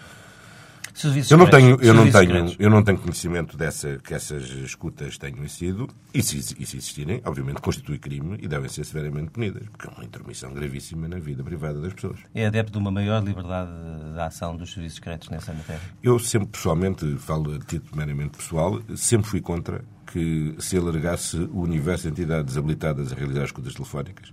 [0.94, 5.18] Serviços eu não tenho, eu não tenho, eu não tenho conhecimento dessa que essas escutas
[5.18, 9.64] tenham sido e se, e se existirem, obviamente constitui crime e devem ser severamente punidas,
[9.70, 12.20] porque é uma intermissão gravíssima na vida privada das pessoas.
[12.36, 13.72] É adepto de uma maior liberdade
[14.14, 15.82] de ação dos serviços secretos nessa matéria?
[16.04, 21.62] Eu sempre, pessoalmente, falo a título meramente pessoal, sempre fui contra que se alargasse o
[21.62, 24.32] universo de entidades habilitadas a realizar escutas telefónicas.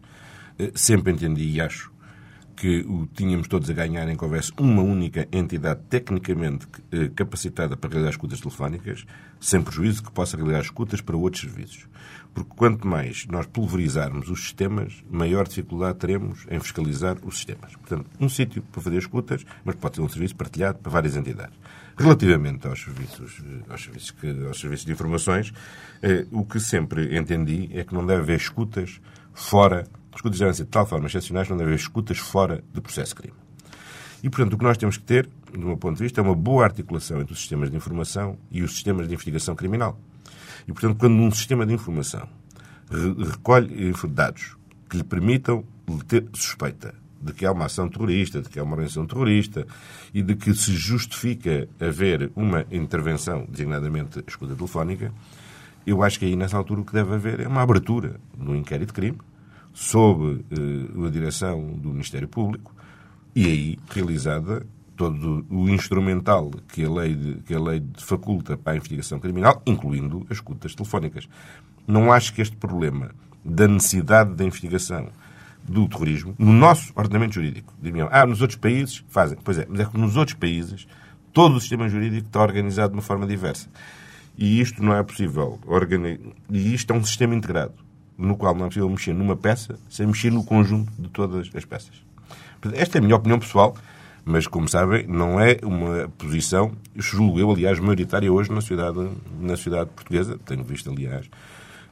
[0.58, 1.90] Eh, sempre entendi e acho
[2.60, 7.88] que o tínhamos todos a ganhar em houvesse uma única entidade tecnicamente eh, capacitada para
[7.88, 9.06] realizar escutas telefónicas,
[9.40, 11.86] sem prejuízo que possa realizar escutas para outros serviços.
[12.34, 17.74] Porque quanto mais nós pulverizarmos os sistemas, maior dificuldade teremos em fiscalizar os sistemas.
[17.76, 21.58] Portanto, um sítio para fazer escutas, mas pode ser um serviço partilhado para várias entidades.
[21.96, 25.50] Relativamente aos serviços, aos serviços, que, aos serviços de informações,
[26.02, 29.00] eh, o que sempre entendi é que não deve haver escutas
[29.32, 29.86] fora,
[30.24, 33.36] devem ser de tal forma excepcionais, não deve haver escutas fora de processo de crime.
[34.22, 36.34] E, portanto, o que nós temos que ter, do meu ponto de vista, é uma
[36.34, 39.98] boa articulação entre os sistemas de informação e os sistemas de investigação criminal.
[40.68, 42.28] E, portanto, quando um sistema de informação
[42.90, 44.56] recolhe dados
[44.88, 45.64] que lhe permitam
[46.08, 49.66] ter suspeita de que há uma ação terrorista, de que há uma organização terrorista
[50.12, 55.12] e de que se justifica haver uma intervenção, designadamente a escuta telefónica,
[55.86, 58.88] eu acho que aí, nessa altura, o que deve haver é uma abertura no inquérito
[58.88, 59.18] de crime,
[59.72, 62.74] sob eh, a direção do Ministério Público,
[63.34, 64.66] e aí realizada
[64.96, 69.62] todo o instrumental que a lei, de, que a lei faculta para a investigação criminal,
[69.64, 71.26] incluindo as escutas telefónicas.
[71.86, 73.10] Não acho que este problema
[73.42, 75.08] da necessidade da investigação
[75.66, 79.38] do terrorismo, no nosso ordenamento jurídico, diriam, ah, nos outros países fazem.
[79.42, 80.86] Pois é, mas é que nos outros países
[81.32, 83.68] todo o sistema jurídico está organizado de uma forma diversa.
[84.36, 85.58] E isto não é possível.
[86.50, 87.74] E isto é um sistema integrado,
[88.16, 91.64] no qual não é possível mexer numa peça sem mexer no conjunto de todas as
[91.64, 92.02] peças.
[92.74, 93.74] Esta é a minha opinião pessoal,
[94.24, 99.56] mas, como sabem, não é uma posição, julgo eu, aliás, maioritária hoje na sociedade, na
[99.56, 100.38] sociedade portuguesa.
[100.44, 101.28] Tenho visto, aliás,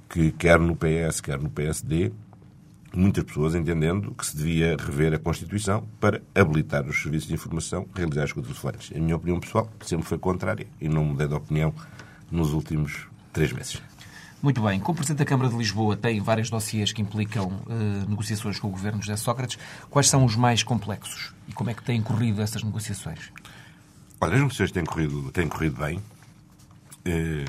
[0.09, 2.12] que quer no PS, quer no PSD,
[2.94, 7.87] muitas pessoas entendendo que se devia rever a Constituição para habilitar os serviços de informação
[7.94, 8.90] a realizar as escutas telefónicas.
[8.94, 11.74] A minha opinião pessoal sempre foi contrária e não mudei de opinião
[12.30, 13.80] nos últimos três meses.
[14.40, 14.78] Muito bem.
[14.78, 18.70] Como Presidente da Câmara de Lisboa tem vários dossiês que implicam uh, negociações com o
[18.70, 19.58] Governo José Sócrates,
[19.90, 23.32] quais são os mais complexos e como é que têm corrido essas negociações?
[24.20, 26.00] Olha, as negociações têm corrido, têm corrido bem.
[27.04, 27.44] É,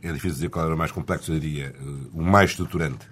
[0.00, 1.74] é difícil dizer qual era o mais complexo, eu diria.
[1.80, 3.04] Uh, o mais estruturante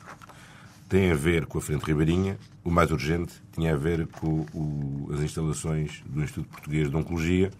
[0.88, 5.10] tem a ver com a Frente Ribeirinha, o mais urgente tinha a ver com o,
[5.14, 7.50] as instalações do Instituto Português de Oncologia,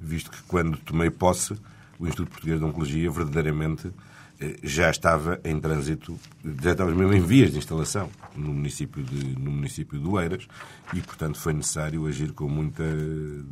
[0.00, 1.54] visto que quando tomei posse,
[2.00, 3.92] o Instituto Português de Oncologia verdadeiramente
[4.40, 6.18] eh, já estava em trânsito,
[6.62, 10.48] já estava mesmo em vias de instalação no município de, no município de Oeiras
[10.94, 12.82] e, portanto, foi necessário agir com muita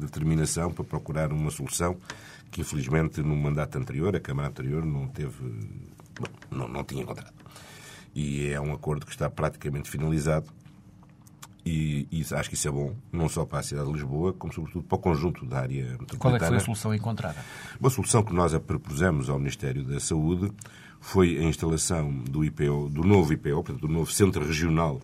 [0.00, 1.96] determinação para procurar uma solução
[2.50, 5.37] que, infelizmente, no mandato anterior, a Câmara anterior, não teve,
[6.50, 7.38] não, não tinha encontrado
[8.18, 10.46] e é um acordo que está praticamente finalizado.
[11.68, 14.50] E, e, acho que isso é bom, não só para a cidade de Lisboa, como
[14.50, 16.18] sobretudo para o conjunto da área metropolitana.
[16.18, 17.37] Qual é que foi a solução encontrada?
[17.78, 20.50] Uma solução que nós a propusemos ao Ministério da Saúde
[20.98, 24.98] foi a instalação do IPO, do novo IPO, portanto, do novo Centro Regional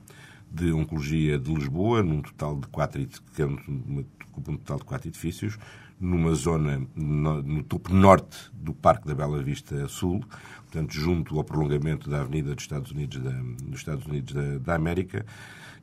[0.51, 3.07] de Oncologia de Lisboa, num total de quatro,
[3.39, 5.59] um total de quatro edifícios,
[6.01, 10.25] numa zona no, no topo norte do Parque da Bela Vista Sul,
[10.63, 14.75] portanto, junto ao prolongamento da Avenida dos Estados Unidos da, dos Estados Unidos da, da
[14.75, 15.27] América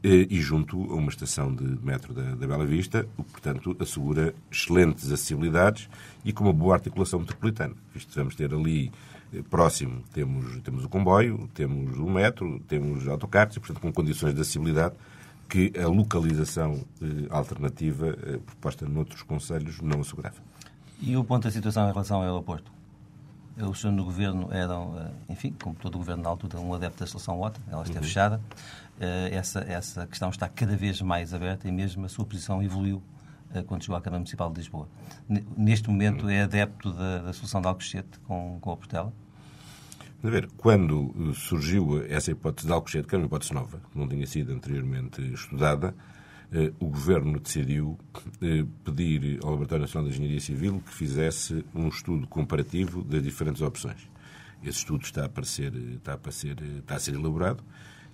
[0.04, 4.34] e junto a uma estação de metro da, da, Bela Vista, o que, portanto, assegura
[4.52, 5.88] excelentes acessibilidades
[6.26, 7.76] e com uma boa articulação metropolitana.
[7.96, 8.92] Isto vamos ter ali
[9.32, 14.34] eh, próximo, temos, temos o comboio, temos o metro, temos autocarros e, portanto, com condições
[14.34, 14.96] de acessibilidade
[15.48, 20.38] que a localização eh, alternativa eh, proposta noutros conselhos não assegurava.
[21.00, 22.72] E o ponto da situação em relação ao aeroporto?
[23.65, 27.00] O senhor no governo eram, eh, enfim, como todo o governo na altura, um adepto
[27.00, 28.06] da solução OTA, ela esteve uhum.
[28.06, 28.41] fechada.
[29.00, 33.02] Eh, essa, essa questão está cada vez mais aberta e mesmo a sua posição evoluiu
[33.54, 34.88] eh, quando chegou à Câmara Municipal de Lisboa.
[35.58, 39.13] Neste momento é adepto da, da solução de Alcochete com, com a Portela?
[40.24, 44.28] A ver, quando surgiu essa hipótese de Alcochete, que era uma hipótese nova, não tinha
[44.28, 45.95] sido anteriormente estudada,
[46.80, 47.98] o Governo decidiu
[48.42, 53.62] eh, pedir ao Laboratório Nacional de Engenharia Civil que fizesse um estudo comparativo das diferentes
[53.62, 54.10] opções.
[54.62, 57.64] Esse estudo está a, aparecer, está a, ser, está a ser elaborado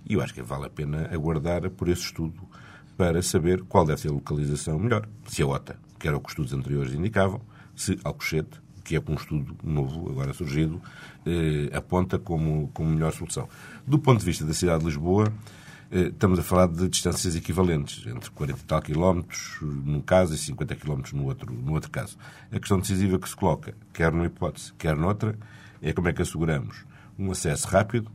[0.06, 2.48] e eu acho que vale a pena aguardar por esse estudo
[2.96, 5.08] para saber qual deve ser a localização melhor.
[5.26, 7.40] Se a OTA, que era o que os estudos anteriores indicavam,
[7.74, 10.80] se Alcochete, que é um estudo novo, agora surgido,
[11.26, 13.48] eh, aponta como, como melhor solução.
[13.86, 15.57] Do ponto de vista da cidade de Lisboa, eh,
[15.90, 20.74] estamos a falar de distâncias equivalentes, entre 40 e tal quilómetros num caso e 50
[20.76, 22.18] quilómetros no outro, no outro caso.
[22.52, 25.38] A questão decisiva que se coloca, quer numa hipótese, quer noutra,
[25.80, 26.84] é como é que asseguramos
[27.18, 28.10] um acesso rápido,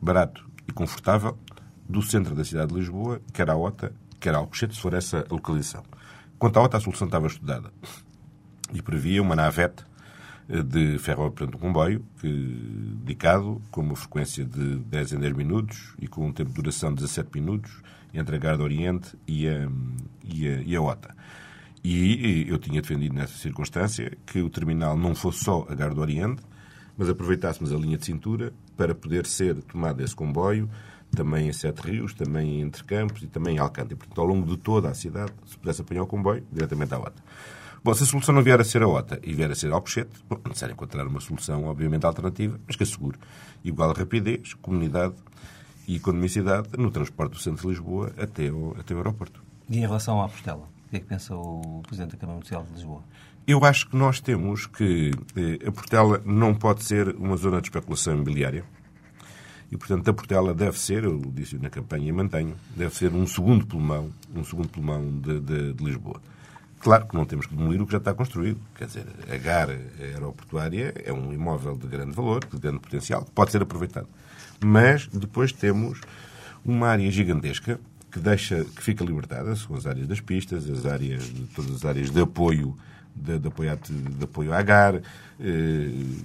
[0.00, 1.38] barato e confortável
[1.88, 5.24] do centro da cidade de Lisboa, quer à OTA, quer a Alcochete, se for essa
[5.30, 5.82] localização.
[6.38, 7.72] Quanto à OTA, a solução estava estudada
[8.72, 9.84] e previa uma navete
[10.60, 12.28] de ferro, portanto, um comboio que,
[13.02, 16.90] dedicado com uma frequência de 10 em 10 minutos e com um tempo de duração
[16.90, 17.72] de 17 minutos
[18.12, 19.68] entre a Garda Oriente e a,
[20.22, 21.14] e a, e a OTA.
[21.84, 26.42] E eu tinha defendido nessa circunstância que o terminal não fosse só a Garda Oriente,
[26.96, 30.68] mas aproveitássemos a linha de cintura para poder ser tomado esse comboio
[31.14, 33.96] também em Sete Rios, também Entre Campos e também em Alcântara.
[33.96, 37.22] Portanto, ao longo de toda a cidade, se pudesse apanhar o comboio, diretamente à OTA.
[37.84, 40.10] Bom, se a solução não vier a ser a OTA e vier a ser Alcochete,
[40.28, 43.18] bom, é necessário encontrar uma solução, obviamente, alternativa, mas que assegure
[43.64, 45.14] igual rapidez, comunidade
[45.88, 49.42] e economicidade no transporte do centro de Lisboa até o, até o aeroporto.
[49.68, 52.64] E em relação à Portela, o que é que pensa o Presidente da Câmara Municipal
[52.64, 53.02] de Lisboa?
[53.48, 57.66] Eu acho que nós temos que eh, a Portela não pode ser uma zona de
[57.66, 58.64] especulação imobiliária.
[59.72, 63.26] E, portanto, a Portela deve ser, eu disse na campanha e mantenho, deve ser um
[63.26, 66.20] segundo pulmão, um segundo pulmão de, de, de Lisboa.
[66.82, 68.60] Claro que não temos que demolir o que já está construído.
[68.74, 73.30] Quer dizer, a GAR aeroportuária é um imóvel de grande valor, de grande potencial, que
[73.30, 74.08] pode ser aproveitado.
[74.60, 76.00] Mas depois temos
[76.64, 77.78] uma área gigantesca
[78.10, 82.10] que deixa, que fica libertada, são as áreas das pistas, as áreas, todas as áreas
[82.10, 82.76] de apoio
[83.14, 85.00] de, de, apoio, de apoio à GAR,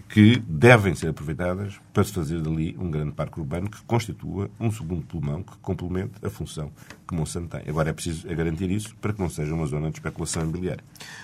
[0.09, 4.71] que devem ser aproveitadas para se fazer dali um grande parque urbano que constitua um
[4.71, 6.71] segundo pulmão que complemente a função
[7.07, 7.67] que Monsanto tem.
[7.67, 10.83] Agora é preciso garantir isso para que não seja uma zona de especulação imobiliária.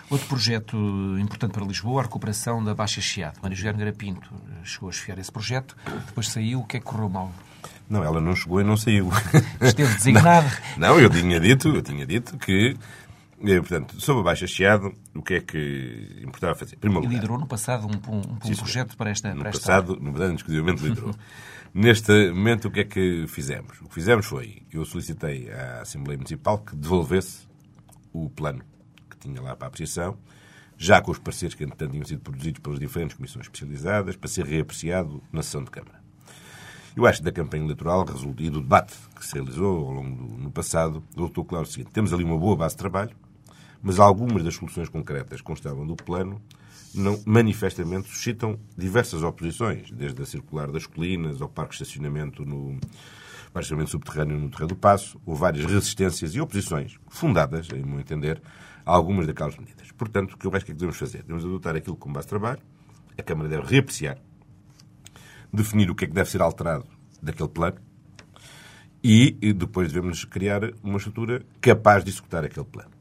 [0.09, 0.75] Outro projeto
[1.19, 3.39] importante para Lisboa, a recuperação da Baixa Chiado.
[3.51, 4.31] José Nogueira Pinto
[4.63, 5.75] chegou a esfiar esse projeto,
[6.07, 7.31] depois saiu, o que é que correu mal?
[7.87, 9.09] Não, ela não chegou e não saiu.
[9.61, 10.49] Esteve designada.
[10.77, 12.75] Não, não, eu tinha dito, eu tinha dito que
[13.43, 16.77] e, portanto, sobre a Baixa Chiado, o que é que importava fazer?
[16.77, 19.33] Primeiro e liderou no passado um, um, um projeto para esta.
[19.33, 21.13] No para passado, no passado, indiscutivelmente liderou.
[21.73, 23.81] Neste momento, o que é que fizemos?
[23.81, 27.47] O que fizemos foi, eu solicitei à Assembleia Municipal que devolvesse
[28.13, 28.63] o plano
[29.09, 30.17] que tinha lá para a apreciação,
[30.77, 34.45] já com os parceiros que, entretanto, tinham sido produzidos pelas diferentes comissões especializadas, para ser
[34.45, 36.01] reapreciado na sessão de Câmara.
[36.95, 38.05] Eu acho que da campanha eleitoral
[38.37, 41.91] e do debate que se realizou ao longo do no passado, resultou claro o seguinte:
[41.91, 43.15] temos ali uma boa base de trabalho,
[43.83, 46.41] mas algumas das soluções concretas que constavam do plano
[46.95, 52.79] não, manifestamente suscitam diversas oposições, desde a circular das colinas ao parque de estacionamento no
[53.47, 55.19] estacionamento subterrâneo no Terreiro do Passo.
[55.25, 58.41] Houve várias resistências e oposições fundadas, em meu entender,
[58.85, 59.91] a algumas daquelas medidas.
[59.91, 61.23] Portanto, o que eu acho que é que devemos fazer?
[61.23, 62.61] Devemos adotar aquilo como base de trabalho,
[63.17, 64.17] a Câmara deve reapreciar,
[65.51, 66.85] definir o que é que deve ser alterado
[67.21, 67.77] daquele plano
[69.03, 72.92] e depois devemos criar uma estrutura capaz de executar aquele plano.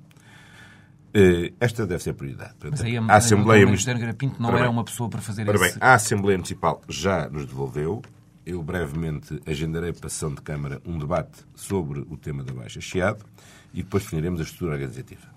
[1.15, 2.55] Eh, esta deve ser a prioridade.
[2.71, 5.59] Mas aí a, a Assembleia Municipal Pinto não era bem, uma pessoa para fazer isso.
[5.59, 8.03] Bem, a Assembleia Municipal já nos devolveu.
[8.45, 12.81] Eu brevemente agendarei para a sessão de Câmara um debate sobre o tema da Baixa
[12.81, 13.25] Chiado
[13.73, 15.29] e depois definiremos a estrutura organizativa.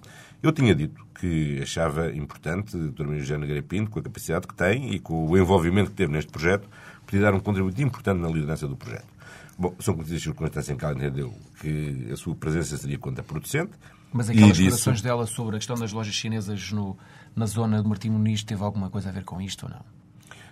[0.41, 3.05] Eu tinha dito que achava importante o Dr.
[3.05, 6.67] Ministro Garapinto, com a capacidade que tem e com o envolvimento que teve neste projeto,
[7.05, 9.14] podia dar um contributo importante na liderança do projeto.
[9.57, 13.71] Bom, são conhecidas circunstâncias em que ela entendeu que a sua presença seria contraproducente.
[14.11, 16.97] Mas aquelas declarações dela sobre a questão das lojas chinesas no,
[17.35, 19.81] na zona do Martim Muniz teve alguma coisa a ver com isto ou não?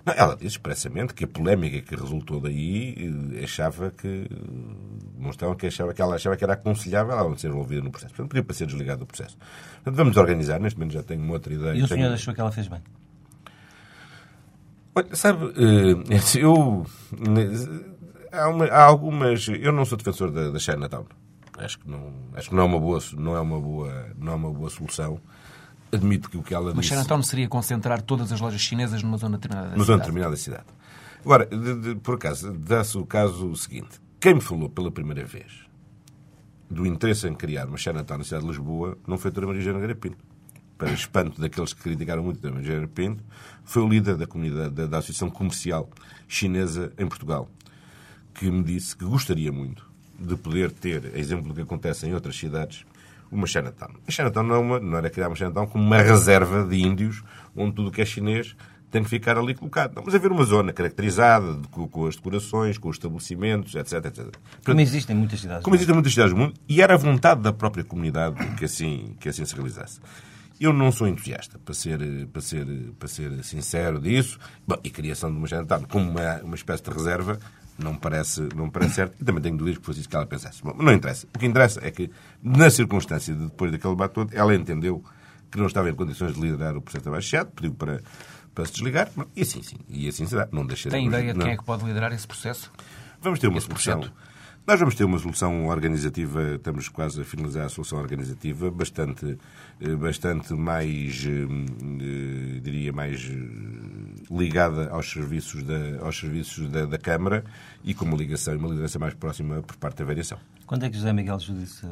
[0.05, 2.93] Não, ela disse expressamente que a polémica que resultou daí
[3.37, 4.27] eh, achava que
[5.17, 8.13] mostrava que achava que ela achava que era aconselhável ela não ser envolvida no processo.
[8.13, 9.37] Portanto, podia para ser desligada do processo.
[9.75, 10.59] Portanto, vamos organizar.
[10.59, 11.73] Neste momento já tenho uma outra ideia.
[11.73, 12.13] E o senhor tenho...
[12.13, 12.81] achou que ela fez bem?
[14.95, 16.85] Olha, sabe, eh, eu
[18.33, 19.47] há, uma, há, algumas.
[19.47, 21.05] Eu não sou defensor da, da Chinatown.
[21.57, 24.35] Acho que não, acho que não é uma boa, não é uma boa, não é
[24.35, 25.19] uma boa solução.
[25.91, 26.95] Admito que o que ela Mas disse.
[26.95, 29.87] Mas Chinatown seria concentrar todas as lojas chinesas numa zona determinada da numa cidade.
[29.87, 30.65] zona determinada da cidade.
[31.23, 35.63] Agora, de, de, por acaso, dá-se o caso seguinte: quem me falou pela primeira vez
[36.69, 39.45] do interesse em criar uma Chinatown na cidade de Lisboa não foi a Dra.
[39.45, 40.17] Maria Eugênia Garapinto.
[40.75, 42.51] Para espanto daqueles que criticaram muito a Dra.
[42.51, 43.23] Maria Garapinto,
[43.63, 45.87] foi o líder da comunidade da, da Associação Comercial
[46.27, 47.47] Chinesa em Portugal,
[48.33, 49.85] que me disse que gostaria muito
[50.17, 52.85] de poder ter, a exemplo do que acontece em outras cidades,
[53.31, 53.95] uma Chinatown.
[54.07, 57.23] A Chinatown não, é uma, não era criar uma Chinatown como uma reserva de índios,
[57.55, 58.55] onde tudo o que é chinês
[58.93, 59.95] tem que ficar ali colocado.
[59.95, 63.93] Não, mas haver uma zona caracterizada de, com, com, as decorações, com os estabelecimentos, etc.
[64.05, 64.15] etc.
[64.15, 65.63] Portanto, como existem muitas cidades.
[65.63, 69.15] Como existem muitas cidades do mundo, e era a vontade da própria comunidade que assim,
[69.19, 69.99] que assim se realizasse.
[70.61, 72.65] Eu não sou entusiasta, para ser, para ser,
[72.99, 74.37] para ser sincero disso.
[74.65, 77.39] Bom, e criação de uma Chinatown como uma, uma espécie de reserva
[77.77, 79.15] não parece, não parece certo.
[79.19, 80.61] E também tenho dúvidas que fosse isso que ela pensasse.
[80.63, 81.27] Bom, não interessa.
[81.33, 85.03] O que interessa é que, na circunstância de depois daquele debate todo, ela entendeu
[85.51, 88.01] que não estava em condições de liderar o processo abaixado, pediu para,
[88.53, 90.47] para se desligar, e assim sim, e assim será.
[90.51, 92.71] Não Tem ideia de quem é que pode liderar esse processo?
[93.21, 93.99] Vamos ter uma esse solução.
[93.99, 94.32] Projeto?
[94.65, 99.37] Nós vamos ter uma solução organizativa, estamos quase a finalizar a solução organizativa, bastante,
[99.99, 101.25] bastante mais,
[102.61, 103.29] diria, mais
[104.31, 107.43] ligada aos serviços, da, aos serviços da, da Câmara
[107.83, 110.39] e com uma ligação e uma liderança mais próxima por parte da variação.
[110.65, 111.85] Quando é que José Miguel Judice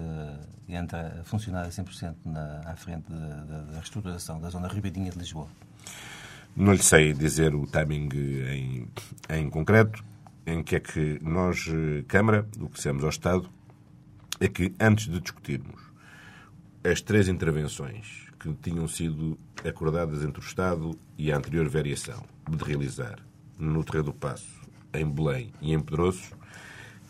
[0.70, 5.12] entra a funcionar a 100% na, à frente da, da, da reestruturação da zona ribeirinha
[5.12, 5.50] de Lisboa?
[6.56, 8.08] Não lhe sei dizer o timing
[8.50, 8.88] em,
[9.30, 10.02] em concreto
[10.46, 11.68] em que é que nós,
[12.08, 13.50] Câmara, o que dissemos ao Estado,
[14.39, 15.82] é que antes de discutirmos
[16.84, 22.64] as três intervenções que tinham sido acordadas entre o Estado e a anterior variação de
[22.64, 23.20] realizar
[23.58, 24.62] no Terreiro do Passo,
[24.94, 26.36] em Belém e em Pedroço,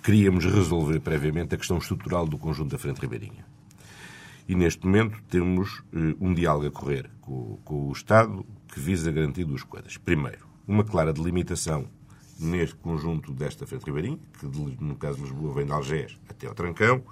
[0.04, 3.46] queríamos resolver previamente a questão estrutural do conjunto da Frente Ribeirinha.
[4.48, 9.10] E neste momento temos eh, um diálogo a correr com, com o Estado que visa
[9.12, 9.96] garantir duas coisas.
[9.96, 11.88] Primeiro, uma clara delimitação
[12.42, 16.54] neste conjunto desta Frente Ribeirinha, que no caso de Lisboa vem de Algés até ao
[16.54, 17.04] Trancão,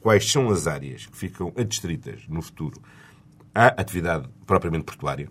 [0.00, 2.80] quais são as áreas que ficam adstritas no futuro
[3.54, 5.28] à atividade propriamente portuária,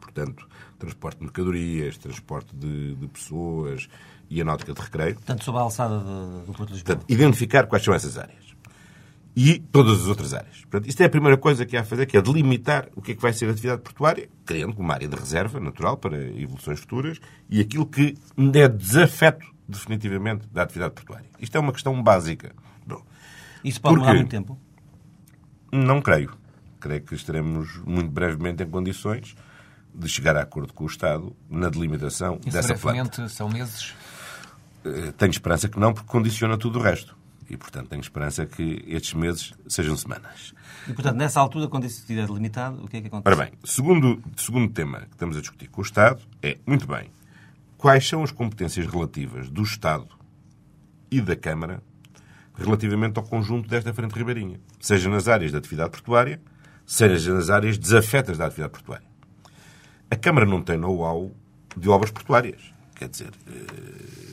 [0.00, 0.48] portanto,
[0.78, 3.88] transporte de mercadorias, transporte de, de pessoas
[4.30, 5.14] e a náutica de recreio.
[5.14, 6.96] Portanto, sob a alçada do Porto de Lisboa.
[6.96, 8.47] Portanto, identificar quais são essas áreas.
[9.36, 10.60] E todas as outras áreas.
[10.62, 13.12] Portanto, isto é a primeira coisa que há a fazer, que é delimitar o que
[13.12, 16.80] é que vai ser a atividade portuária, criando uma área de reserva natural para evoluções
[16.80, 18.16] futuras, e aquilo que
[18.54, 21.26] é desafeto definitivamente da atividade portuária.
[21.38, 22.52] Isto é uma questão básica.
[22.86, 23.02] Bom,
[23.62, 24.58] Isso pode demorar muito tempo?
[25.70, 26.32] não creio.
[26.80, 29.36] Creio que estaremos muito brevemente em condições
[29.94, 33.02] de chegar a acordo com o Estado na delimitação Isso dessa planta.
[33.04, 33.94] brevemente são meses.
[34.84, 37.17] Eh, Tenho esperança que não, porque condiciona tudo o resto.
[37.50, 40.54] E, portanto, tenho esperança que estes meses sejam semanas.
[40.86, 43.34] E, portanto, nessa altura, quando isso estiver delimitado, o que é que acontece?
[43.34, 47.10] Ora bem, segundo, segundo tema que estamos a discutir com o Estado é, muito bem,
[47.78, 50.08] quais são as competências relativas do Estado
[51.10, 51.82] e da Câmara
[52.54, 54.60] relativamente ao conjunto desta frente ribeirinha?
[54.78, 56.40] Seja nas áreas da atividade portuária,
[56.84, 59.06] seja nas áreas desafetas da atividade portuária.
[60.10, 61.32] A Câmara não tem know-how
[61.76, 62.74] de obras portuárias.
[62.94, 64.27] Quer dizer, eh,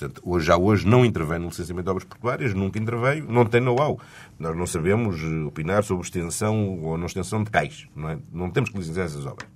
[0.00, 3.60] portanto, hoje, já hoje não intervém no licenciamento de obras portuárias, nunca interveio, não tem
[3.60, 4.00] know-how.
[4.38, 7.86] Nós não sabemos eh, opinar sobre extensão ou não extensão de cais.
[7.94, 8.18] Não, é?
[8.32, 9.48] não temos que licenciar essas obras.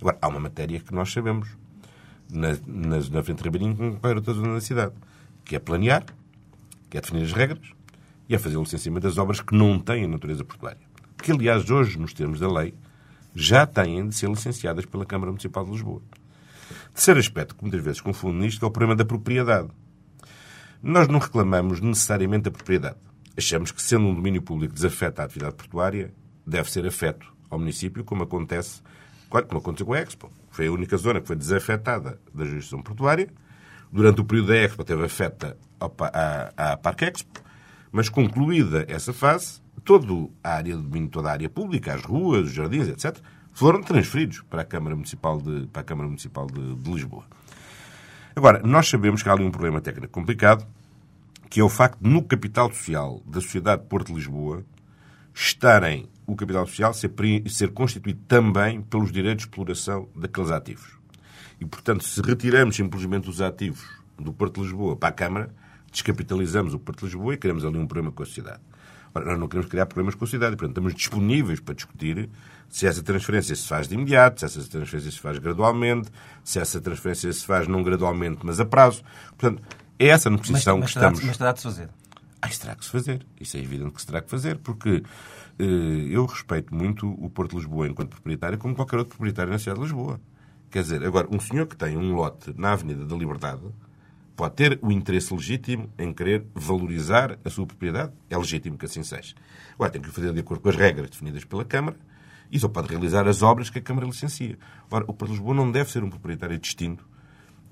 [0.00, 1.48] Agora, há uma matéria que nós sabemos
[2.30, 4.92] na, na, na frente ribeirinha como em qualquer outra zona da cidade,
[5.44, 6.04] que é planear,
[6.90, 7.72] que é definir as regras
[8.28, 10.80] e é fazer o licenciamento das obras que não têm a natureza portuária.
[11.22, 12.74] Que, aliás, hoje, nos termos da lei,
[13.34, 16.02] já têm de ser licenciadas pela Câmara Municipal de Lisboa.
[16.94, 19.68] Terceiro aspecto que muitas vezes confundo nisto é o problema da propriedade.
[20.82, 22.96] Nós não reclamamos necessariamente a propriedade.
[23.36, 26.12] Achamos que, sendo um domínio público desafeta a atividade portuária,
[26.46, 28.82] deve ser afeto ao município, como acontece,
[29.28, 30.30] como aconteceu com a Expo.
[30.50, 33.28] Foi a única zona que foi desafetada da jurisdição portuária.
[33.92, 37.42] Durante o período da Expo teve afeta à, à Parque Expo,
[37.90, 42.46] mas concluída essa fase, toda a área de domínio, toda a área pública, as ruas,
[42.46, 43.18] os jardins, etc.,
[43.58, 47.24] foram transferidos para a Câmara Municipal de, para a Câmara Municipal de, de Lisboa.
[48.36, 50.64] Agora, nós sabemos que há ali um problema técnico complicado,
[51.50, 54.64] que é o facto de, no capital social da Sociedade de Porto de Lisboa,
[55.34, 57.10] estarem o capital social ser,
[57.48, 60.96] ser constituído também pelos direitos de exploração daqueles ativos.
[61.60, 63.84] E, portanto, se retiramos simplesmente os ativos
[64.16, 65.52] do Porto de Lisboa para a Câmara,
[65.90, 68.60] descapitalizamos o Porto de Lisboa e criamos ali um problema com a sociedade.
[69.12, 72.28] Ora, nós não queremos criar problemas com a sociedade, portanto, estamos disponíveis para discutir
[72.68, 76.10] se essa transferência se faz de imediato, se essa transferência se faz gradualmente,
[76.44, 79.02] se essa transferência se faz não gradualmente, mas a prazo.
[79.36, 79.62] Portanto,
[79.98, 80.96] é essa mas, que estamos.
[81.22, 81.88] mas terá de se fazer.
[82.40, 83.26] Ah, isso terá que se fazer.
[83.40, 85.02] Isso é evidente que se terá que fazer, porque
[85.58, 85.64] eh,
[86.10, 89.78] eu respeito muito o Porto de Lisboa enquanto proprietário, como qualquer outro proprietário na cidade
[89.78, 90.20] de Lisboa.
[90.70, 93.62] Quer dizer, agora, um senhor que tem um lote na Avenida da Liberdade
[94.36, 98.12] pode ter o interesse legítimo em querer valorizar a sua propriedade.
[98.30, 99.34] É legítimo que assim seja.
[99.74, 101.96] Agora, tem que o fazer de acordo com as regras definidas pela Câmara
[102.50, 104.58] e só pode realizar as obras que a Câmara licencia.
[104.90, 107.06] Ora, o Porto de Lisboa não deve ser um proprietário distinto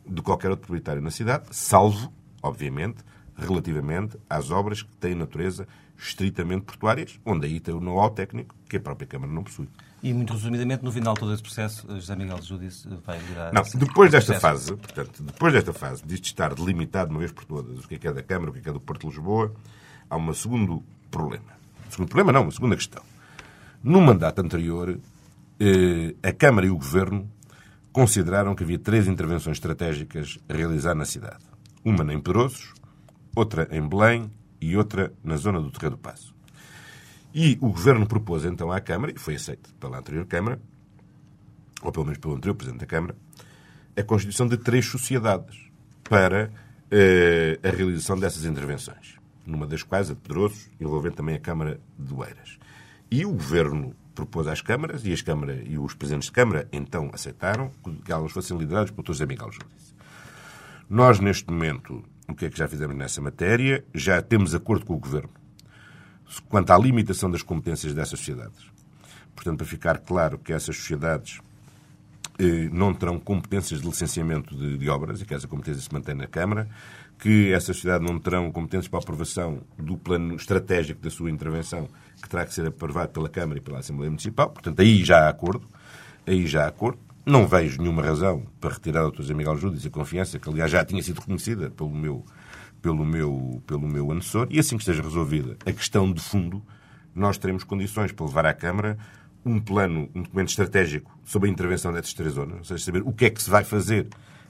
[0.06, 2.12] de qualquer outro proprietário na cidade, salvo,
[2.42, 2.98] obviamente,
[3.36, 5.66] relativamente às obras que têm natureza
[5.98, 9.68] estritamente portuárias, onde aí tem o know-how técnico que a própria Câmara não possui.
[10.02, 13.52] E, muito resumidamente, no final de todo esse processo, José Miguel Júdice vai liderar...
[13.52, 14.66] Não, esse depois desta processo.
[14.68, 17.94] fase, portanto, depois desta fase, disto estar delimitado de uma vez por todas o que
[17.94, 19.54] é que é da Câmara, o que é que é do Porto de Lisboa,
[20.08, 21.56] há um segundo problema.
[21.88, 23.02] Segundo problema, não, uma segunda questão.
[23.86, 24.98] No mandato anterior,
[25.60, 27.30] eh, a Câmara e o Governo
[27.92, 31.44] consideraram que havia três intervenções estratégicas a realizar na cidade.
[31.84, 32.74] Uma em Pedroços,
[33.32, 34.28] outra em Belém
[34.60, 36.34] e outra na zona do Terreiro do Passo.
[37.32, 40.60] E o Governo propôs então à Câmara, e foi aceito pela anterior Câmara,
[41.80, 43.14] ou pelo menos pelo anterior Presidente da Câmara,
[43.96, 45.70] a constituição de três sociedades
[46.02, 46.50] para
[46.90, 49.14] eh, a realização dessas intervenções.
[49.46, 52.58] Numa das quais, a de Pedroços, envolvendo também a Câmara de Oeiras.
[53.10, 57.10] E o Governo propôs às câmaras, e as câmaras e os presidentes de Câmara então
[57.12, 57.70] aceitaram
[58.04, 59.12] que elas fossem lideradas pelo Dr.
[59.12, 59.94] José Miguel Júdice.
[60.88, 63.84] Nós, neste momento, o que é que já fizemos nessa matéria?
[63.94, 65.30] Já temos acordo com o Governo
[66.48, 68.70] quanto à limitação das competências dessas sociedades.
[69.34, 71.40] Portanto, para ficar claro que essas sociedades
[72.38, 76.14] eh, não terão competências de licenciamento de, de obras e que essa competência se mantém
[76.14, 76.68] na Câmara,
[77.18, 81.88] que essa sociedade não terão competências para a aprovação do plano estratégico da sua intervenção,
[82.26, 84.50] que terá que ser aprovado pela Câmara e pela Assembleia Municipal.
[84.50, 85.66] Portanto, aí já há acordo.
[86.26, 86.98] Aí já há acordo.
[87.24, 89.34] Não vejo nenhuma razão para retirar ao Dr.
[89.34, 92.24] Miguel Júdice a confiança, que aliás já tinha sido reconhecida pelo meu,
[92.80, 94.46] pelo meu, pelo meu antecessor.
[94.50, 96.62] E assim que esteja resolvida a questão de fundo,
[97.14, 98.96] nós teremos condições para levar à Câmara
[99.44, 103.12] um plano, um documento estratégico sobre a intervenção destas três zonas, ou seja, saber o
[103.12, 104.08] que é que se vai fazer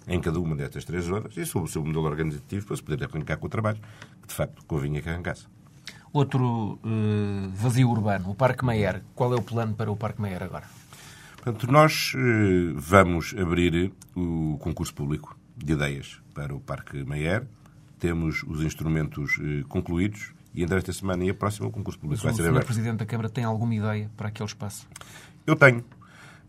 [0.09, 3.05] em cada uma destas três zonas e sobre o seu modelo organizativo para se poder
[3.05, 3.79] arrancar com o trabalho,
[4.23, 5.47] que de facto convinha que arrancasse.
[6.13, 9.03] Outro uh, vazio urbano, o Parque Meyer.
[9.15, 10.65] Qual é o plano para o Parque Meyer agora?
[11.37, 17.47] Portanto, nós uh, vamos abrir o concurso público de ideias para o Parque Meyer.
[17.99, 22.23] Temos os instrumentos uh, concluídos e entre esta semana e a próxima o concurso público
[22.25, 22.49] Mas vai o ser Sr.
[22.49, 22.67] aberto.
[22.67, 24.89] Presidente da Câmara tem alguma ideia para aquele espaço?
[25.47, 25.85] Eu tenho.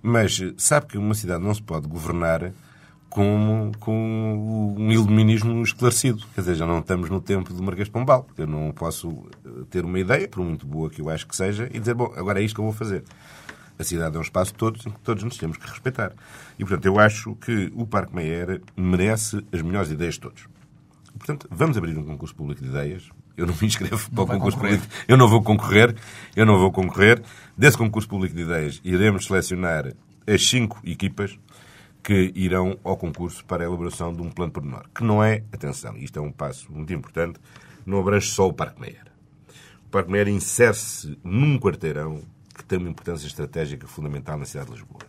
[0.02, 2.54] Mas sabe que uma cidade não se pode governar
[3.10, 6.24] com, com um iluminismo esclarecido.
[6.36, 8.28] Quer dizer, já não estamos no tempo do Marquês de Pombal.
[8.38, 11.70] Eu não posso eh, ter uma ideia, por muito boa que eu acho que seja,
[11.74, 13.04] e dizer, bom, agora é isto que eu vou fazer.
[13.80, 16.12] A cidade é um espaço de todos em que todos nos temos que respeitar.
[16.58, 20.48] E, portanto, eu acho que o Parque Meyer merece as melhores ideias de todos.
[21.14, 23.10] E, portanto, vamos abrir um concurso público de ideias.
[23.36, 24.80] Eu não me inscrevo para o concurso concorrer.
[24.80, 25.04] público.
[25.08, 25.96] Eu não vou concorrer.
[26.36, 27.22] Eu não vou concorrer.
[27.56, 29.94] Desse concurso público de ideias, iremos selecionar
[30.28, 31.38] as cinco equipas
[32.08, 34.86] que irão ao concurso para a elaboração de um plano pormenor.
[34.96, 37.38] Que não é, atenção, isto é um passo muito importante,
[37.86, 39.12] não abrange só o Parque Meyer.
[39.86, 42.24] O Parque Meyer insere-se num quarteirão
[42.56, 45.02] que tem uma importância estratégica fundamental na cidade de Lisboa.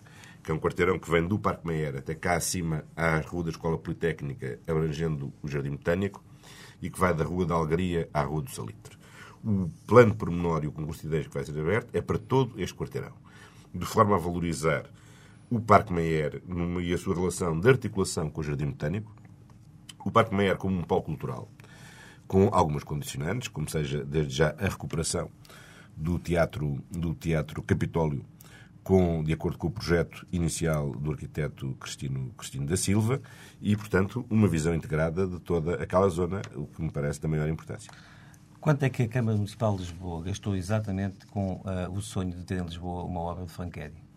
[0.42, 3.50] Que é um quarteirão que vem do Parque Meyer até cá acima à Rua da
[3.50, 6.20] Escola Politécnica, abrangendo o Jardim Botânico,
[6.82, 8.98] e que vai da Rua da Algaria à Rua do Salitre.
[9.44, 12.60] O plano pormenor e o concurso de ideias que vai ser aberto é para todo
[12.60, 13.12] este quarteirão.
[13.72, 14.90] De forma a valorizar
[15.50, 16.42] o Parque Meyer
[16.82, 19.14] e a sua relação de articulação com o Jardim Botânico,
[20.04, 21.50] o Parque Meyer como um polo cultural,
[22.26, 25.30] com algumas condicionantes, como seja desde já a recuperação
[25.96, 28.24] do teatro, do teatro Capitólio,
[28.82, 33.20] com, de acordo com o projeto inicial do arquiteto Cristino, Cristino da Silva,
[33.60, 37.48] e, portanto, uma visão integrada de toda aquela zona, o que me parece da maior
[37.48, 37.90] importância.
[38.60, 42.44] Quanto é que a Câmara Municipal de Lisboa gastou exatamente com ah, o sonho de
[42.44, 44.07] ter em Lisboa uma obra de Franqueri?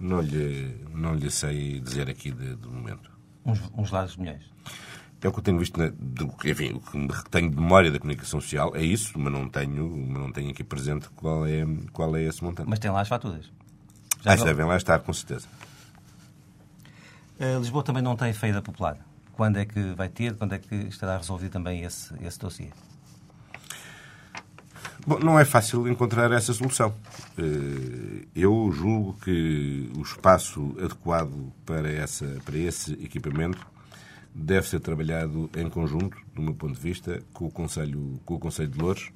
[0.00, 3.10] Não lhe, não lhe sei dizer aqui de, de momento.
[3.44, 4.42] Uns, uns largos milhões.
[5.20, 7.98] É o que eu tenho visto, na, do, enfim, o que tenho de memória da
[7.98, 12.14] comunicação social é isso, mas não tenho, mas não tenho aqui presente qual é, qual
[12.16, 12.68] é esse montante.
[12.70, 13.50] Mas tem lá as faturas.
[14.22, 15.48] Já Ah, devem lá estar, com certeza.
[17.40, 18.96] Ah, Lisboa também não tem feira popular.
[19.32, 20.34] Quando é que vai ter?
[20.36, 22.68] Quando é que estará resolvido também esse, esse dossiê?
[25.06, 26.94] Bom, não é fácil encontrar essa solução.
[27.38, 33.66] Eh, Eu julgo que o espaço adequado para, essa, para esse equipamento
[34.34, 38.38] deve ser trabalhado em conjunto, do meu ponto de vista, com o Conselho, com o
[38.38, 39.10] Conselho de Louros,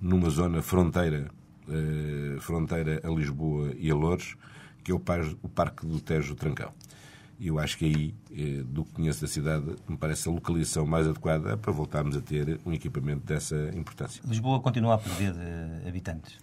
[0.00, 1.28] numa zona fronteira,
[1.68, 4.36] eh, fronteira a Lisboa e a Louros,
[4.82, 6.72] que é o Parque do Tejo Trancão.
[7.38, 10.86] E eu acho que aí, eh, do que conheço da cidade, me parece a localização
[10.86, 14.22] mais adequada para voltarmos a ter um equipamento dessa importância.
[14.26, 16.38] Lisboa continua a perder eh, habitantes.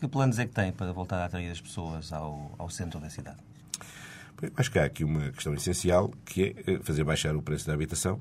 [0.00, 3.08] Que planos é que tem para voltar a atrair as pessoas ao, ao centro da
[3.08, 3.38] cidade?
[4.40, 7.66] Bem, Acho que há aqui uma questão essencial que é eh, fazer baixar o preço
[7.66, 8.20] da habitação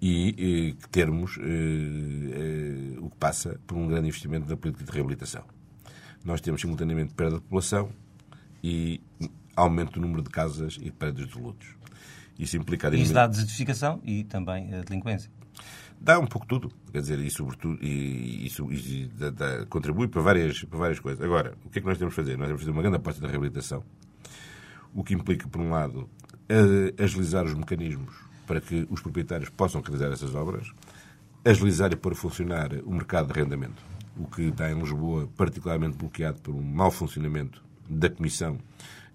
[0.00, 4.92] e eh, termos eh, eh, o que passa por um grande investimento na política de
[4.92, 5.42] reabilitação.
[6.24, 7.90] Nós temos simultaneamente perda de população
[8.62, 9.00] e
[9.56, 11.66] aumento do número de casas e prédios de lutos.
[12.38, 15.30] Isso implica Isso dá desertificação e também a delinquência.
[15.98, 16.70] Dá um pouco tudo.
[16.92, 21.24] Quer dizer, e sobretudo, e, isso, isso dá- dá- contribui para várias, para várias coisas.
[21.24, 22.36] Agora, o que é que nós temos de fazer?
[22.36, 23.82] Nós temos de fazer uma grande aposta da reabilitação,
[24.94, 26.08] o que implica, por um lado,
[26.50, 28.14] a- agilizar os mecanismos
[28.46, 30.70] para que os proprietários possam realizar essas obras,
[31.44, 33.82] agilizar e pôr a funcionar o mercado de arrendamento,
[34.18, 38.58] o que está em Lisboa particularmente bloqueado por um mau funcionamento da Comissão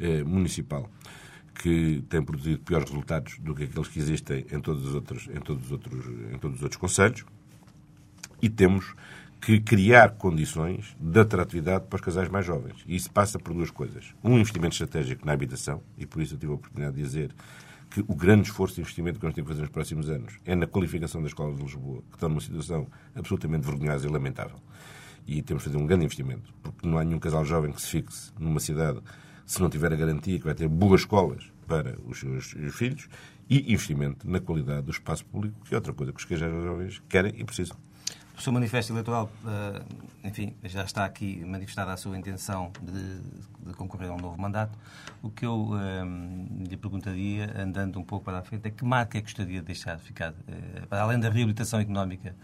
[0.02, 0.90] eh, Municipal,
[1.54, 5.40] que tem produzido piores resultados do que aqueles que existem em todos os outros, em
[5.40, 7.26] todos os outros, em todos os outros conselhos.
[8.42, 8.96] E temos
[9.40, 12.84] que criar condições de atratividade para os casais mais jovens.
[12.88, 14.14] E isso passa por duas coisas.
[14.24, 17.32] Um investimento estratégico na habitação, e por isso eu tive a oportunidade de dizer
[17.90, 20.56] que o grande esforço de investimento que nós temos que fazer nos próximos anos é
[20.56, 24.58] na qualificação das escolas de Lisboa, que estão numa situação absolutamente vergonhosa e lamentável.
[25.28, 27.90] E temos de fazer um grande investimento, porque não há nenhum casal jovem que se
[27.90, 29.02] fixe numa cidade
[29.46, 33.08] se não tiver a garantia que vai ter boas escolas para os seus os filhos
[33.50, 37.02] e investimento na qualidade do espaço público, que é outra coisa que os casais jovens
[37.10, 37.76] querem e precisam.
[38.38, 39.84] o seu manifesto eleitoral, uh,
[40.24, 44.80] enfim, já está aqui manifestada a sua intenção de, de concorrer a um novo mandato.
[45.22, 49.18] O que eu uh, lhe perguntaria, andando um pouco para a frente, é que marca
[49.18, 52.36] é que gostaria de deixar ficar, uh, para além da reabilitação económica,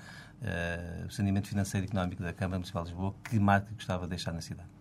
[1.07, 4.31] o saneamento financeiro e económico da Câmara Municipal de Lisboa, que marca gostava de deixar
[4.33, 4.76] na cidade?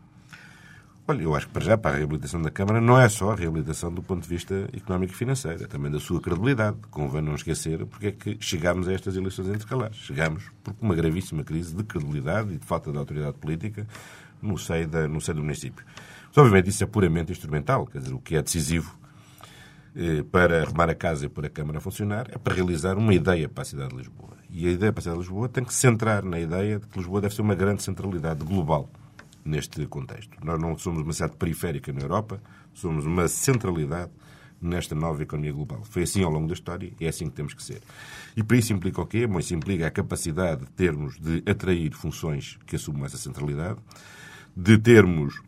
[1.09, 3.37] Olha, eu acho que para já, para a reabilitação da Câmara, não é só a
[3.37, 6.79] reabilitação do ponto de vista económico e financeiro, é também da sua credibilidade.
[6.91, 9.99] Convém não esquecer porque é que chegámos a estas eleições intercalares.
[9.99, 13.87] Chegámos por uma gravíssima crise de credibilidade e de falta de autoridade política
[14.43, 15.87] no seio, da, no seio do município.
[16.27, 18.99] Mas, obviamente, isso é puramente instrumental, quer dizer, o que é decisivo
[19.95, 23.15] eh, para arrumar a casa e pôr a Câmara a funcionar é para realizar uma
[23.15, 24.37] ideia para a cidade de Lisboa.
[24.51, 26.87] E a ideia para a cidade de Lisboa tem que se centrar na ideia de
[26.89, 28.91] que Lisboa deve ser uma grande centralidade global
[29.47, 30.37] neste contexto.
[30.45, 32.41] Nós não somos uma cidade periférica na Europa,
[32.75, 34.11] somos uma centralidade
[34.61, 35.83] nesta nova economia global.
[35.85, 37.81] Foi assim ao longo da história e é assim que temos que ser.
[38.37, 39.27] E para isso implica o quê?
[39.27, 43.79] Bom, isso implica a capacidade de termos de atrair funções que assumam essa centralidade,
[44.57, 45.41] de termos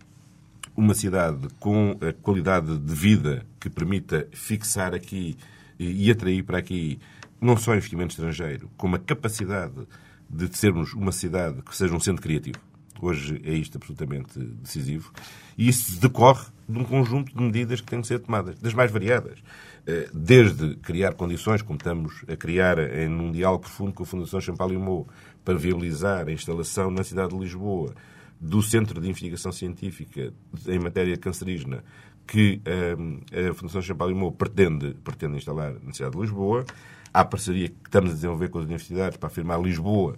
[0.76, 5.36] uma cidade com a qualidade de vida que permita fixar aqui
[5.78, 6.98] e atrair para aqui
[7.40, 9.86] não só investimento estrangeiro, como a capacidade
[10.28, 12.58] de sermos uma cidade que seja um centro criativo.
[13.00, 15.12] Hoje é isto absolutamente decisivo.
[15.56, 18.90] E isso decorre de um conjunto de medidas que têm que ser tomadas, das mais
[18.90, 19.38] variadas.
[19.86, 24.40] Eh, desde criar condições, como estamos a criar em um diálogo profundo com a Fundação
[24.40, 25.08] Champalimau,
[25.44, 27.94] para viabilizar a instalação na cidade de Lisboa
[28.38, 30.32] do Centro de Investigação Científica
[30.66, 31.82] em matéria cancerígena
[32.26, 36.66] que eh, a Fundação Champalimau pretende, pretende instalar na cidade de Lisboa.
[37.12, 40.16] Há parceria que estamos a desenvolver com as universidades para afirmar Lisboa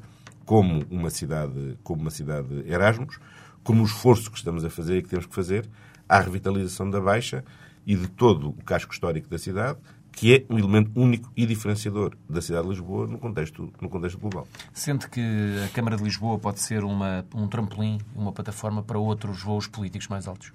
[0.50, 3.20] como uma cidade, como uma cidade Erasmus,
[3.62, 5.70] como o esforço que estamos a fazer e que temos que fazer
[6.08, 7.44] à revitalização da Baixa
[7.86, 9.78] e de todo o casco histórico da cidade,
[10.10, 14.18] que é um elemento único e diferenciador da cidade de Lisboa no contexto, no contexto
[14.18, 14.48] global.
[14.72, 15.20] Sente que
[15.64, 20.08] a Câmara de Lisboa pode ser uma, um trampolim, uma plataforma para outros voos políticos
[20.08, 20.52] mais altos?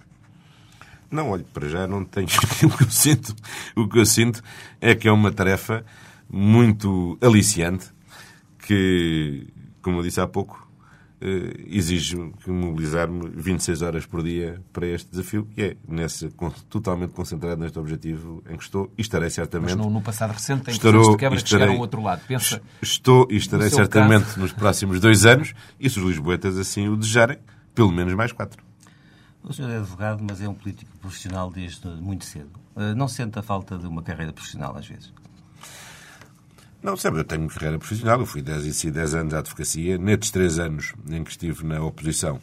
[1.09, 2.27] Não, olha, para já não tenho.
[2.67, 3.33] o que eu sinto,
[3.77, 4.43] o que eu sinto
[4.81, 5.85] é que é uma tarefa
[6.29, 7.95] muito aliciante
[8.59, 9.47] que
[9.86, 10.67] como eu disse há pouco,
[11.21, 16.27] eh, exijo mobilizar-me 26 horas por dia para este desafio e é nesse,
[16.67, 19.75] totalmente concentrado neste objetivo em que estou e estarei certamente...
[19.75, 22.23] Mas no, no passado recente tem estarou, de quebra estarei, que ao outro lado.
[22.27, 24.39] Pensa estou e estarei certamente caso.
[24.39, 27.38] nos próximos dois anos e se os lisboetas assim o desejarem,
[27.75, 28.65] pelo menos mais quatro.
[29.43, 32.49] O senhor é advogado, mas é um político profissional desde muito cedo.
[32.75, 35.13] Eh, não sente a falta de uma carreira profissional às vezes?
[36.86, 39.97] Não, sabe, eu tenho carreira profissional, eu fui 10 e 10 anos à advocacia.
[39.97, 42.39] Nestes 3 anos em que estive na oposição,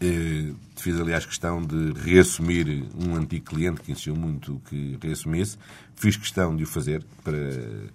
[0.00, 2.66] eh, fiz, aliás, questão de reassumir
[2.98, 5.56] um antigo cliente que insistiu muito que reassumisse.
[5.94, 7.88] Fiz questão de o fazer para eh,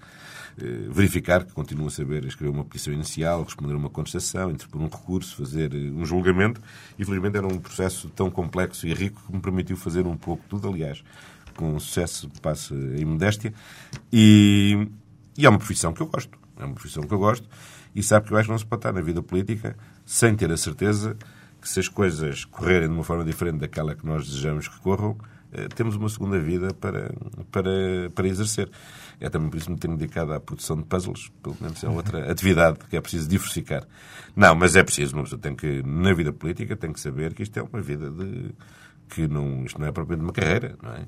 [0.90, 5.36] verificar que continuo a saber escrever uma petição inicial, responder uma contestação, interpor um recurso,
[5.36, 6.62] fazer eh, um julgamento.
[6.98, 10.46] E, felizmente, era um processo tão complexo e rico que me permitiu fazer um pouco
[10.48, 11.04] tudo, aliás,
[11.58, 13.54] com sucesso, passa em modéstia.
[14.14, 14.88] E,
[15.38, 16.38] e é uma profissão que eu gosto.
[16.58, 17.48] É uma profissão que eu gosto.
[17.94, 19.76] E sabe que eu acho que não se pode estar na vida política
[20.06, 21.18] sem ter a certeza
[21.62, 25.18] que se as coisas correrem de uma forma diferente daquela que nós desejamos que corram,
[25.52, 27.14] eh, temos uma segunda vida para,
[27.52, 28.70] para, para exercer.
[29.20, 31.90] É também por isso que me tenho dedicado à produção de puzzles, pelo menos é
[31.90, 33.86] outra atividade que é preciso diversificar.
[34.36, 37.44] Não, mas é preciso, uma pessoa tem que, na vida política, tem que saber que
[37.44, 38.52] isto é uma vida de
[39.14, 41.06] que não, isto não é propriamente uma carreira, não é?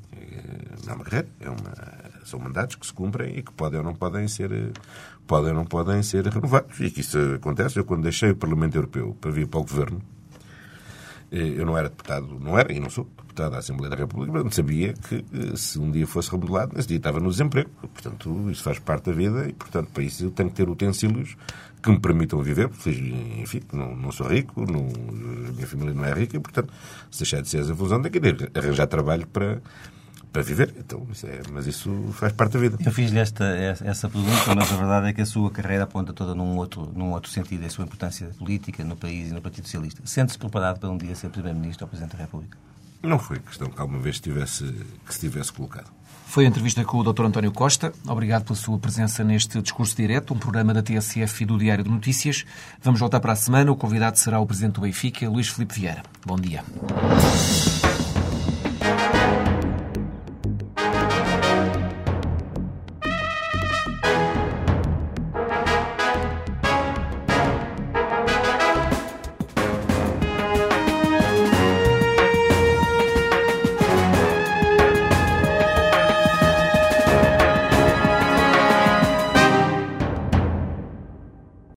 [0.85, 3.85] Não é uma carreira, é uma, são mandatos que se cumprem e que podem ou
[3.85, 4.51] não podem ser,
[5.25, 6.77] podem ou não podem ser renovados.
[6.81, 7.79] E que isso acontece.
[7.79, 10.12] Eu, quando deixei o Parlamento Europeu para vir para o Governo, eh,
[11.33, 14.51] eu não era deputado, não era e não sou deputado da Assembleia da República, não
[14.51, 17.69] sabia que eh, se um dia fosse remodelado, nesse dia estava no desemprego.
[17.81, 21.35] Portanto, isso faz parte da vida e, portanto, para isso eu tenho que ter utensílios
[21.81, 22.91] que me permitam viver, porque,
[23.41, 24.87] enfim, não, não sou rico, não,
[25.47, 26.71] a minha família não é rica, e, portanto,
[27.11, 29.61] se deixar de ser essa função, tenho que arranjar trabalho para,
[30.33, 30.73] para viver.
[30.77, 32.77] Então, isso é, mas isso faz parte da vida.
[32.83, 36.33] Eu fiz-lhe esta, essa pergunta, mas a verdade é que a sua carreira aponta toda
[36.33, 40.01] num outro, num outro sentido, a sua importância política no país e no Partido Socialista.
[40.03, 42.57] Sente-se preparado para um dia ser Primeiro-Ministro ou Presidente da República?
[43.03, 44.63] Não foi questão que alguma vez tivesse,
[45.05, 45.91] que se tivesse colocado.
[46.25, 47.25] Foi a entrevista com o Dr.
[47.25, 47.93] António Costa.
[48.07, 51.91] Obrigado pela sua presença neste Discurso Direto, um programa da TSF e do Diário de
[51.91, 52.43] Notícias.
[52.81, 53.71] Vamos voltar para a semana.
[53.71, 56.01] O convidado será o Presidente do Benfica, Luís Filipe Vieira.
[56.25, 56.63] Bom dia.